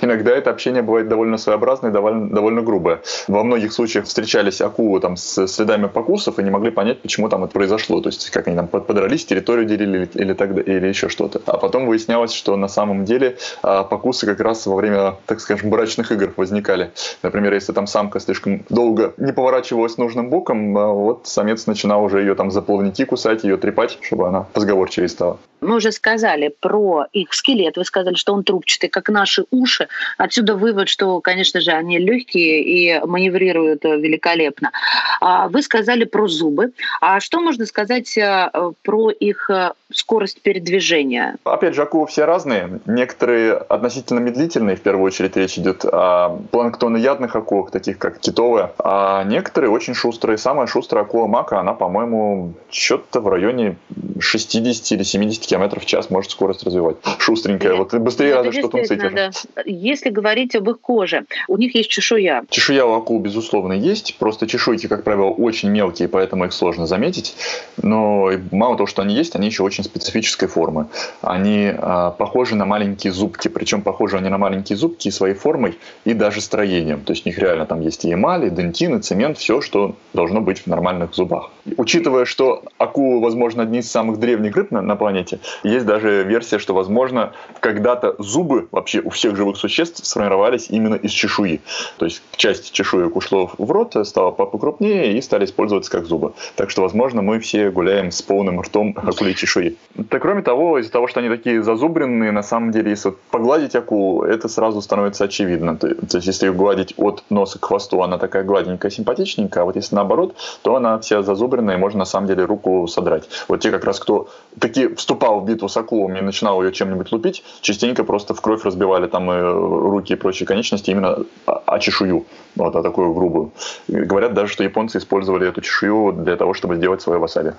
иногда 0.00 0.32
это 0.32 0.50
общение 0.50 0.82
бывает 0.82 1.08
довольно 1.08 1.38
своеобразное, 1.38 1.90
довольно, 1.90 2.28
довольно 2.28 2.62
грубое. 2.62 3.00
Во 3.28 3.42
многих 3.42 3.72
случаях 3.72 4.06
встречались 4.06 4.60
акулы 4.60 5.00
там 5.00 5.16
с 5.16 5.46
следами 5.46 5.86
покусов 5.86 6.38
и 6.38 6.42
не 6.42 6.50
могли 6.50 6.70
понять, 6.70 7.00
почему 7.02 7.28
там 7.28 7.44
это 7.44 7.52
произошло. 7.52 8.00
То 8.00 8.08
есть 8.08 8.30
как 8.30 8.48
они 8.48 8.56
там 8.56 8.68
подрались, 8.68 9.24
территорию 9.24 9.66
делили 9.66 9.98
или, 9.98 10.22
или, 10.22 10.32
так, 10.32 10.50
или 10.56 10.86
еще 10.86 11.08
что-то. 11.08 11.40
А 11.46 11.56
потом 11.56 11.86
выяснялось, 11.86 12.32
что 12.32 12.56
на 12.56 12.68
самом 12.68 13.04
деле 13.04 13.36
а, 13.62 13.84
покусы 13.84 14.26
как 14.26 14.40
раз 14.40 14.66
во 14.66 14.76
время, 14.76 15.16
так 15.26 15.40
скажем, 15.40 15.70
брачных 15.70 16.12
игр 16.12 16.32
возникали. 16.36 16.90
Например, 17.22 17.52
если 17.54 17.72
там 17.72 17.86
самка 17.86 18.20
слишком 18.20 18.64
долго 18.68 19.14
не 19.16 19.32
поворачивалась 19.32 19.96
нужным 19.98 20.30
боком, 20.30 20.76
а, 20.76 20.92
вот 20.92 21.22
самец 21.24 21.66
начинал 21.66 22.04
уже 22.04 22.20
ее 22.20 22.34
там 22.34 22.50
за 22.50 22.62
плавники 22.62 23.04
кусать, 23.04 23.44
ее 23.44 23.56
трепать, 23.56 23.98
чтобы 24.00 24.28
она 24.28 24.46
позговорчивее 24.52 25.08
стала. 25.08 25.38
Мы 25.60 25.76
уже 25.76 25.92
сказали 25.92 26.54
про 26.60 27.06
их 27.12 27.32
скелет. 27.32 27.76
Вы 27.76 27.84
сказали, 27.84 28.14
что 28.14 28.32
он 28.32 28.44
трубчатый, 28.44 28.88
как 28.88 29.08
наши 29.08 29.44
уши. 29.50 29.88
Отсюда 30.18 30.54
вывод, 30.54 30.88
что, 30.88 31.20
конечно 31.20 31.60
же, 31.60 31.72
они 31.72 31.98
легкие 31.98 32.62
и 32.62 33.06
маневрируют 33.06 33.84
великолепно. 33.84 34.72
А 35.20 35.48
вы 35.48 35.62
сказали 35.62 36.04
про 36.04 36.28
зубы. 36.28 36.72
А 37.00 37.20
что 37.20 37.40
можно 37.40 37.66
сказать 37.66 38.16
э, 38.16 38.50
про 38.82 39.10
их 39.10 39.50
э, 39.50 39.72
скорость 39.92 40.42
передвижения? 40.42 41.36
Опять 41.44 41.74
же, 41.74 41.82
акулы 41.82 42.06
все 42.06 42.24
разные. 42.24 42.80
Некоторые 42.86 43.54
относительно 43.54 44.20
медлительные, 44.20 44.76
в 44.76 44.80
первую 44.80 45.04
очередь 45.04 45.36
речь 45.36 45.58
идет 45.58 45.84
о 45.84 46.38
планктоноядных 46.50 47.36
акулах, 47.36 47.70
таких 47.70 47.98
как 47.98 48.18
китовые, 48.18 48.72
а 48.78 49.24
некоторые 49.24 49.70
очень 49.70 49.94
шустрые. 49.94 50.38
Самая 50.38 50.66
шустрая 50.66 51.04
акула 51.04 51.26
мака, 51.26 51.60
она, 51.60 51.74
по-моему, 51.74 52.54
что-то 52.70 53.20
в 53.20 53.28
районе 53.28 53.76
60 54.20 54.92
или 54.92 55.02
70 55.02 55.46
км 55.46 55.80
в 55.80 55.86
час 55.86 56.10
может 56.10 56.30
скорость 56.30 56.64
развивать. 56.64 56.96
Шустренькая. 57.18 57.74
Вот 57.74 57.94
быстрее 57.94 58.34
разве 58.34 58.52
что 58.52 58.68
тунцитер. 58.68 59.12
Да. 59.14 59.30
Если 59.64 60.10
говорить 60.10 60.54
об 60.54 60.68
их 60.70 60.80
коже, 60.80 61.24
у 61.48 61.56
них 61.56 61.74
есть 61.74 61.90
чешуя. 61.90 62.44
Чешуя 62.50 62.84
у 62.84 62.94
акул, 62.94 63.20
безусловно, 63.20 63.72
есть. 63.72 64.16
Просто 64.18 64.46
чешуйки, 64.46 64.86
как 64.86 65.04
правило, 65.04 65.26
очень 65.26 65.70
мелкие, 65.70 66.08
поэтому 66.08 66.44
их 66.44 66.52
сложно 66.52 66.86
заметить. 66.86 67.34
Но 67.82 68.30
мало 68.50 68.76
того, 68.76 68.86
что 68.86 69.02
они 69.02 69.14
есть, 69.14 69.36
они 69.36 69.46
еще 69.46 69.62
очень 69.62 69.84
специфической 69.84 70.46
формы. 70.46 70.88
Они 71.22 71.72
э, 71.72 72.12
похожи 72.18 72.54
на 72.54 72.64
маленькие 72.64 73.12
зубки. 73.12 73.48
Причем 73.48 73.82
похожи 73.82 74.16
они 74.16 74.28
на 74.28 74.38
маленькие 74.38 74.76
зубки 74.76 75.08
и 75.08 75.10
своей 75.10 75.34
формой, 75.34 75.78
и 76.04 76.14
даже 76.14 76.40
строением. 76.40 77.00
То 77.00 77.12
есть 77.12 77.26
у 77.26 77.28
них 77.28 77.38
реально 77.38 77.66
там 77.66 77.80
есть 77.80 78.04
и 78.04 78.12
эмаль, 78.12 78.46
и 78.46 78.50
дентин, 78.50 78.96
и 78.96 79.02
цемент, 79.02 79.38
все, 79.38 79.60
что 79.60 79.96
должно 80.12 80.40
быть 80.40 80.60
в 80.60 80.66
нормальных 80.66 81.14
зубах. 81.14 81.50
Учитывая, 81.76 82.24
что 82.24 82.62
акулы, 82.78 83.20
возможно, 83.20 83.62
одни 83.62 83.78
из 83.78 83.90
самых 83.90 84.18
древних 84.18 84.56
рыб 84.56 84.70
на, 84.70 84.82
на 84.82 84.96
планете, 84.96 85.40
есть 85.62 85.86
даже 85.86 86.22
версия, 86.24 86.58
что, 86.58 86.74
возможно, 86.74 87.32
когда-то 87.60 88.16
зубы 88.18 88.68
вообще 88.70 89.00
у 89.00 89.10
всех 89.10 89.36
живых 89.36 89.56
существ 89.56 90.04
сформировались 90.04 90.68
именно 90.70 90.94
из 90.94 91.10
чешуи. 91.10 91.60
То 91.98 92.06
есть 92.06 92.22
часть 92.36 92.72
чешуек 92.72 93.16
ушло 93.16 93.50
в 93.58 93.70
рот, 93.70 93.96
стала 94.04 94.30
покрупнее 94.30 95.16
и 95.16 95.22
стали 95.22 95.44
использоваться 95.44 95.90
как 95.90 96.06
зубы. 96.06 96.32
Так 96.56 96.70
что, 96.70 96.82
возможно, 96.82 97.22
мы 97.22 97.40
все 97.40 97.70
гуляем 97.70 98.10
с 98.10 98.22
полным 98.22 98.60
ртом 98.60 98.94
акулей 98.96 99.34
чешуи. 99.34 99.76
Так, 100.08 100.22
кроме 100.22 100.42
того, 100.42 100.78
из-за 100.78 100.92
того, 100.92 101.08
что 101.08 101.20
они 101.20 101.28
такие 101.28 101.62
зазубренные, 101.62 102.32
на 102.32 102.42
самом 102.42 102.70
деле, 102.70 102.90
если 102.90 103.12
погладить 103.30 103.74
акулу, 103.74 104.22
это 104.22 104.48
сразу 104.48 104.80
становится 104.80 105.24
очевидно. 105.24 105.76
То 105.76 105.88
есть, 105.88 106.26
если 106.26 106.46
ее 106.46 106.52
гладить 106.52 106.94
от 106.96 107.24
носа 107.30 107.58
к 107.58 107.64
хвосту, 107.64 108.02
она 108.02 108.18
такая 108.18 108.44
гладенькая, 108.44 108.90
симпатичненькая, 108.90 109.62
а 109.62 109.66
вот 109.66 109.76
если 109.76 109.94
наоборот, 109.94 110.36
то 110.62 110.76
она 110.76 110.98
вся 110.98 111.22
зазубренная, 111.22 111.59
и 111.68 111.76
можно 111.76 111.98
на 112.00 112.04
самом 112.04 112.26
деле 112.28 112.44
руку 112.44 112.86
содрать. 112.86 113.28
Вот 113.48 113.60
те 113.60 113.70
как 113.70 113.84
раз, 113.84 113.98
кто 113.98 114.28
таки 114.58 114.94
вступал 114.94 115.40
в 115.40 115.44
битву 115.44 115.68
с 115.68 115.76
акулами 115.76 116.18
и 116.18 116.22
начинал 116.22 116.62
ее 116.62 116.72
чем-нибудь 116.72 117.12
лупить, 117.12 117.42
частенько 117.60 118.04
просто 118.04 118.34
в 118.34 118.40
кровь 118.40 118.64
разбивали 118.64 119.06
там 119.06 119.30
и 119.30 119.40
руки 119.40 120.12
и 120.14 120.16
прочие 120.16 120.46
конечности 120.46 120.90
именно 120.90 121.18
о 121.46 121.78
чешую, 121.78 122.24
вот, 122.56 122.76
а 122.76 122.82
такую 122.82 123.12
грубую. 123.12 123.52
Говорят 123.88 124.34
даже, 124.34 124.52
что 124.52 124.64
японцы 124.64 124.98
использовали 124.98 125.48
эту 125.48 125.60
чешую 125.60 126.12
для 126.12 126.36
того, 126.36 126.54
чтобы 126.54 126.76
сделать 126.76 127.02
свое 127.02 127.18
васаби. 127.18 127.52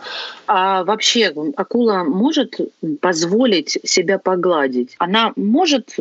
А 0.48 0.84
вообще 0.84 1.34
акула 1.56 2.04
может 2.04 2.60
позволить 3.02 3.78
себя 3.84 4.18
погладить? 4.18 4.96
Она 4.98 5.34
может 5.36 5.96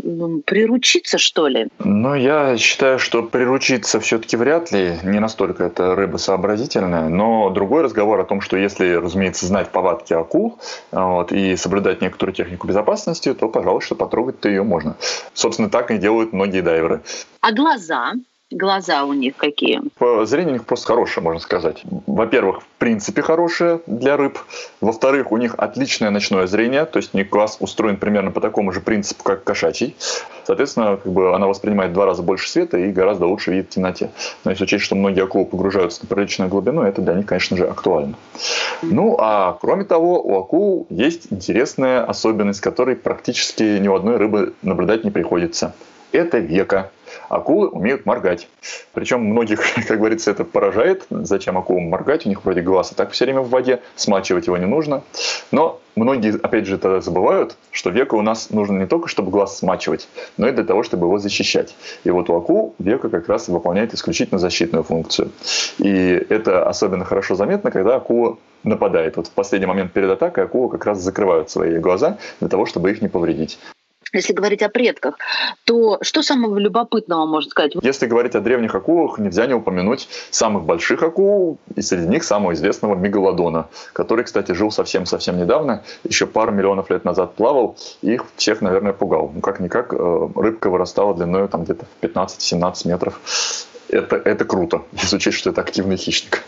приручиться, 0.44 1.18
что 1.18 1.48
ли? 1.48 1.68
Ну, 1.78 2.14
я 2.14 2.56
считаю, 2.56 2.98
что 2.98 3.22
приручиться 3.22 4.00
все-таки 4.00 4.36
вряд 4.36 4.72
ли. 4.72 4.98
Не 5.02 5.20
настолько 5.20 5.64
это 5.64 5.94
рыба 5.94 6.16
сообразительная. 6.16 7.08
Но 7.08 7.50
другой 7.80 7.84
разговор 7.84 8.20
о 8.20 8.24
том, 8.24 8.40
что 8.40 8.56
если, 8.56 8.92
разумеется, 8.94 9.46
знать 9.46 9.70
повадки 9.70 10.12
акул 10.12 10.58
вот, 10.92 11.32
и 11.32 11.56
соблюдать 11.56 12.02
некоторую 12.02 12.34
технику 12.34 12.66
безопасности, 12.66 13.34
то, 13.34 13.48
пожалуйста, 13.48 13.94
потрогать-то 13.94 14.48
ее 14.48 14.62
можно. 14.62 14.96
Собственно, 15.34 15.70
так 15.70 15.90
и 15.90 15.98
делают 15.98 16.32
многие 16.32 16.60
дайверы. 16.60 17.00
А 17.40 17.52
глаза? 17.52 18.12
Глаза 18.50 19.04
у 19.04 19.12
них 19.12 19.36
какие? 19.36 19.80
Зрение 20.24 20.50
у 20.50 20.52
них 20.54 20.64
просто 20.64 20.88
хорошее, 20.88 21.24
можно 21.24 21.40
сказать. 21.40 21.82
Во-первых, 22.06 22.62
в 22.62 22.66
принципе 22.78 23.22
хорошее 23.22 23.80
для 23.86 24.16
рыб. 24.16 24.38
Во-вторых, 24.80 25.32
у 25.32 25.36
них 25.36 25.54
отличное 25.56 26.10
ночное 26.10 26.46
зрение, 26.46 26.84
то 26.84 26.98
есть 26.98 27.14
у 27.14 27.18
них 27.18 27.28
глаз 27.28 27.56
устроен 27.60 27.96
примерно 27.96 28.30
по 28.30 28.40
такому 28.40 28.72
же 28.72 28.80
принципу, 28.80 29.22
как 29.24 29.44
кошачий. 29.44 29.96
Соответственно, 30.44 30.96
как 30.96 31.12
бы 31.12 31.34
она 31.34 31.46
воспринимает 31.46 31.90
в 31.90 31.94
два 31.94 32.06
раза 32.06 32.22
больше 32.22 32.48
света 32.48 32.78
и 32.78 32.90
гораздо 32.90 33.26
лучше 33.26 33.52
видит 33.52 33.66
в 33.66 33.70
темноте. 33.70 34.10
Но 34.44 34.50
если 34.50 34.64
учесть, 34.64 34.84
что 34.84 34.96
многие 34.96 35.22
акулы 35.22 35.44
погружаются 35.44 36.00
на 36.02 36.08
приличную 36.08 36.50
глубину, 36.50 36.82
это 36.82 37.02
для 37.02 37.14
них, 37.14 37.26
конечно 37.26 37.56
же, 37.56 37.66
актуально. 37.66 38.14
Ну, 38.82 39.16
а 39.20 39.56
кроме 39.60 39.84
того, 39.84 40.20
у 40.20 40.38
акул 40.38 40.86
есть 40.90 41.28
интересная 41.30 42.04
особенность, 42.04 42.60
которой 42.60 42.96
практически 42.96 43.78
ни 43.78 43.88
у 43.88 43.94
одной 43.94 44.16
рыбы 44.16 44.54
наблюдать 44.62 45.04
не 45.04 45.10
приходится. 45.10 45.74
Это 46.12 46.38
века. 46.38 46.90
Акулы 47.28 47.68
умеют 47.68 48.06
моргать. 48.06 48.48
Причем 48.92 49.24
многих, 49.24 49.62
как 49.88 49.98
говорится, 49.98 50.30
это 50.30 50.44
поражает. 50.44 51.06
Зачем 51.10 51.58
акулам 51.58 51.84
моргать? 51.84 52.26
У 52.26 52.28
них 52.28 52.44
вроде 52.44 52.62
глаз 52.62 52.92
и 52.92 52.94
так 52.94 53.12
все 53.12 53.24
время 53.24 53.40
в 53.40 53.50
воде, 53.50 53.80
смачивать 53.96 54.46
его 54.46 54.56
не 54.56 54.66
нужно. 54.66 55.02
Но 55.50 55.80
многие, 55.96 56.38
опять 56.40 56.66
же, 56.66 56.78
тогда 56.78 57.00
забывают, 57.00 57.56
что 57.70 57.90
века 57.90 58.14
у 58.14 58.22
нас 58.22 58.50
нужно 58.50 58.78
не 58.78 58.86
только, 58.86 59.08
чтобы 59.08 59.30
глаз 59.30 59.58
смачивать, 59.58 60.08
но 60.36 60.48
и 60.48 60.52
для 60.52 60.64
того, 60.64 60.82
чтобы 60.82 61.06
его 61.06 61.18
защищать. 61.18 61.74
И 62.04 62.10
вот 62.10 62.30
у 62.30 62.36
акул 62.36 62.74
века 62.78 63.08
как 63.08 63.28
раз 63.28 63.48
выполняет 63.48 63.94
исключительно 63.94 64.38
защитную 64.38 64.84
функцию. 64.84 65.30
И 65.78 66.26
это 66.28 66.68
особенно 66.68 67.04
хорошо 67.04 67.34
заметно, 67.34 67.70
когда 67.70 67.96
акула 67.96 68.38
нападает. 68.62 69.16
Вот 69.16 69.28
в 69.28 69.30
последний 69.30 69.66
момент 69.66 69.92
перед 69.92 70.10
атакой 70.10 70.44
акула 70.44 70.70
как 70.70 70.84
раз 70.84 70.98
закрывают 70.98 71.50
свои 71.50 71.78
глаза 71.78 72.18
для 72.40 72.48
того, 72.48 72.66
чтобы 72.66 72.90
их 72.90 73.02
не 73.02 73.08
повредить 73.08 73.58
если 74.12 74.32
говорить 74.32 74.62
о 74.62 74.68
предках, 74.68 75.16
то 75.64 75.98
что 76.02 76.22
самого 76.22 76.58
любопытного 76.58 77.26
можно 77.26 77.50
сказать? 77.50 77.72
Если 77.80 78.06
говорить 78.06 78.34
о 78.34 78.40
древних 78.40 78.74
акулах, 78.74 79.18
нельзя 79.18 79.46
не 79.46 79.54
упомянуть 79.54 80.08
самых 80.30 80.64
больших 80.64 81.02
акул, 81.02 81.58
и 81.76 81.82
среди 81.82 82.08
них 82.08 82.24
самого 82.24 82.54
известного 82.54 82.94
мегалодона, 82.94 83.68
который, 83.92 84.24
кстати, 84.24 84.52
жил 84.52 84.70
совсем-совсем 84.70 85.38
недавно, 85.38 85.84
еще 86.04 86.26
пару 86.26 86.52
миллионов 86.52 86.90
лет 86.90 87.04
назад 87.04 87.34
плавал, 87.34 87.76
и 88.02 88.14
их 88.14 88.24
всех, 88.36 88.62
наверное, 88.62 88.92
пугал. 88.92 89.30
Ну, 89.34 89.40
как-никак, 89.40 89.92
э, 89.92 90.28
рыбка 90.34 90.70
вырастала 90.70 91.14
длиной 91.14 91.48
там 91.48 91.64
где-то 91.64 91.86
15-17 92.00 92.88
метров. 92.88 93.20
Это, 93.88 94.16
это 94.16 94.44
круто, 94.44 94.82
если 94.92 95.16
учесть, 95.16 95.38
что 95.38 95.50
это 95.50 95.60
активный 95.60 95.96
хищник. 95.96 96.42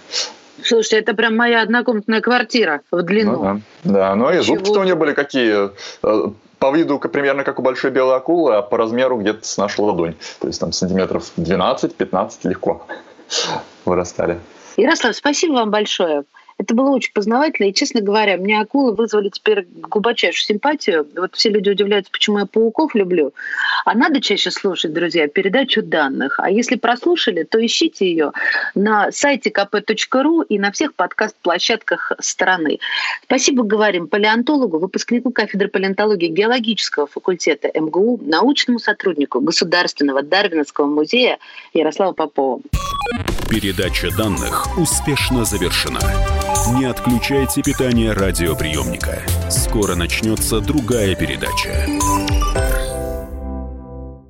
Слушайте, 0.64 0.98
это 0.98 1.14
прям 1.14 1.36
моя 1.36 1.62
однокомнатная 1.62 2.20
квартира 2.20 2.82
в 2.90 3.02
длину. 3.02 3.32
Ну, 3.32 3.42
да. 3.84 3.92
да, 3.92 4.14
ну 4.14 4.32
и 4.32 4.38
зубки-то 4.38 4.80
у 4.80 4.84
нее 4.84 4.94
были 4.94 5.12
какие 5.12 5.70
э, 6.02 6.30
по 6.62 6.70
виду 6.70 7.00
примерно 7.00 7.42
как 7.42 7.58
у 7.58 7.62
большой 7.62 7.90
белой 7.90 8.16
акулы, 8.16 8.54
а 8.54 8.62
по 8.62 8.76
размеру 8.76 9.18
где-то 9.18 9.44
с 9.44 9.58
нашу 9.58 9.82
ладонь. 9.82 10.14
То 10.38 10.46
есть 10.46 10.60
там 10.60 10.70
сантиметров 10.70 11.32
12-15 11.36 12.30
легко 12.44 12.86
вырастали. 13.84 14.38
Ярослав, 14.76 15.16
спасибо 15.16 15.54
вам 15.54 15.70
большое. 15.72 16.22
Это 16.58 16.74
было 16.74 16.90
очень 16.90 17.12
познавательно, 17.12 17.66
и, 17.66 17.74
честно 17.74 18.00
говоря, 18.00 18.36
мне 18.36 18.60
акулы 18.60 18.94
вызвали 18.94 19.28
теперь 19.30 19.66
глубочайшую 19.68 20.44
симпатию. 20.44 21.06
Вот 21.16 21.34
все 21.34 21.50
люди 21.50 21.70
удивляются, 21.70 22.12
почему 22.12 22.38
я 22.38 22.46
пауков 22.46 22.94
люблю. 22.94 23.32
А 23.84 23.94
надо 23.94 24.20
чаще 24.20 24.50
слушать, 24.50 24.92
друзья, 24.92 25.28
передачу 25.28 25.82
данных. 25.82 26.38
А 26.38 26.50
если 26.50 26.76
прослушали, 26.76 27.42
то 27.42 27.64
ищите 27.64 28.06
ее 28.06 28.32
на 28.74 29.10
сайте 29.12 29.50
kp.ru 29.50 30.44
и 30.48 30.58
на 30.58 30.70
всех 30.72 30.94
подкаст-площадках 30.94 32.12
страны. 32.20 32.78
Спасибо 33.24 33.64
говорим 33.64 34.06
палеонтологу, 34.06 34.78
выпускнику 34.78 35.32
кафедры 35.32 35.68
палеонтологии 35.68 36.28
геологического 36.28 37.06
факультета 37.06 37.70
МГУ, 37.74 38.20
научному 38.22 38.78
сотруднику 38.78 39.40
Государственного 39.40 40.22
Дарвиновского 40.22 40.86
музея 40.86 41.38
Ярославу 41.74 42.14
Попову. 42.14 42.62
Передача 43.48 44.10
данных 44.16 44.78
успешно 44.78 45.44
завершена. 45.44 46.00
Не 46.74 46.84
отключайте 46.84 47.62
питание 47.62 48.12
радиоприемника. 48.12 49.22
Скоро 49.50 49.94
начнется 49.94 50.60
другая 50.60 51.14
передача. 51.14 51.86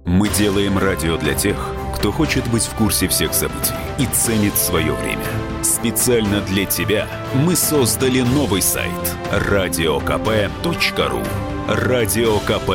Мы 0.05 0.29
делаем 0.29 0.79
радио 0.79 1.17
для 1.17 1.35
тех, 1.35 1.57
кто 1.95 2.13
хочет 2.13 2.47
быть 2.51 2.65
в 2.65 2.75
курсе 2.75 3.09
всех 3.09 3.35
событий 3.35 3.75
и 3.99 4.07
ценит 4.07 4.57
свое 4.57 4.93
время. 4.93 5.25
Специально 5.63 6.41
для 6.43 6.65
тебя 6.65 7.07
мы 7.35 7.57
создали 7.57 8.21
новый 8.21 8.63
сайт– 8.63 8.91
радиокп.ру. 9.33 11.23
Радиокп 11.69 12.71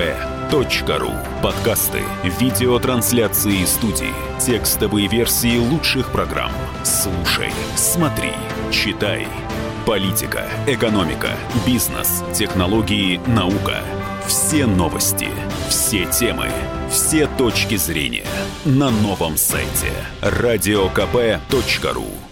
kp.ru 0.47 1.41
Подкасты, 1.41 2.01
видеотрансляции 2.39 3.65
студии, 3.65 4.13
текстовые 4.39 5.07
версии 5.07 5.57
лучших 5.59 6.11
программ. 6.11 6.51
Слушай, 6.83 7.51
смотри, 7.75 8.31
читай. 8.71 9.27
Политика, 9.85 10.49
экономика, 10.67 11.29
бизнес, 11.65 12.23
технологии, 12.33 13.19
наука. 13.27 13.81
Все 14.27 14.65
новости, 14.65 15.29
все 15.69 16.05
темы, 16.05 16.49
все 16.89 17.27
точки 17.37 17.75
зрения 17.75 18.25
на 18.65 18.89
новом 18.89 19.37
сайте 19.37 19.91
радиокп.ру 20.21 22.26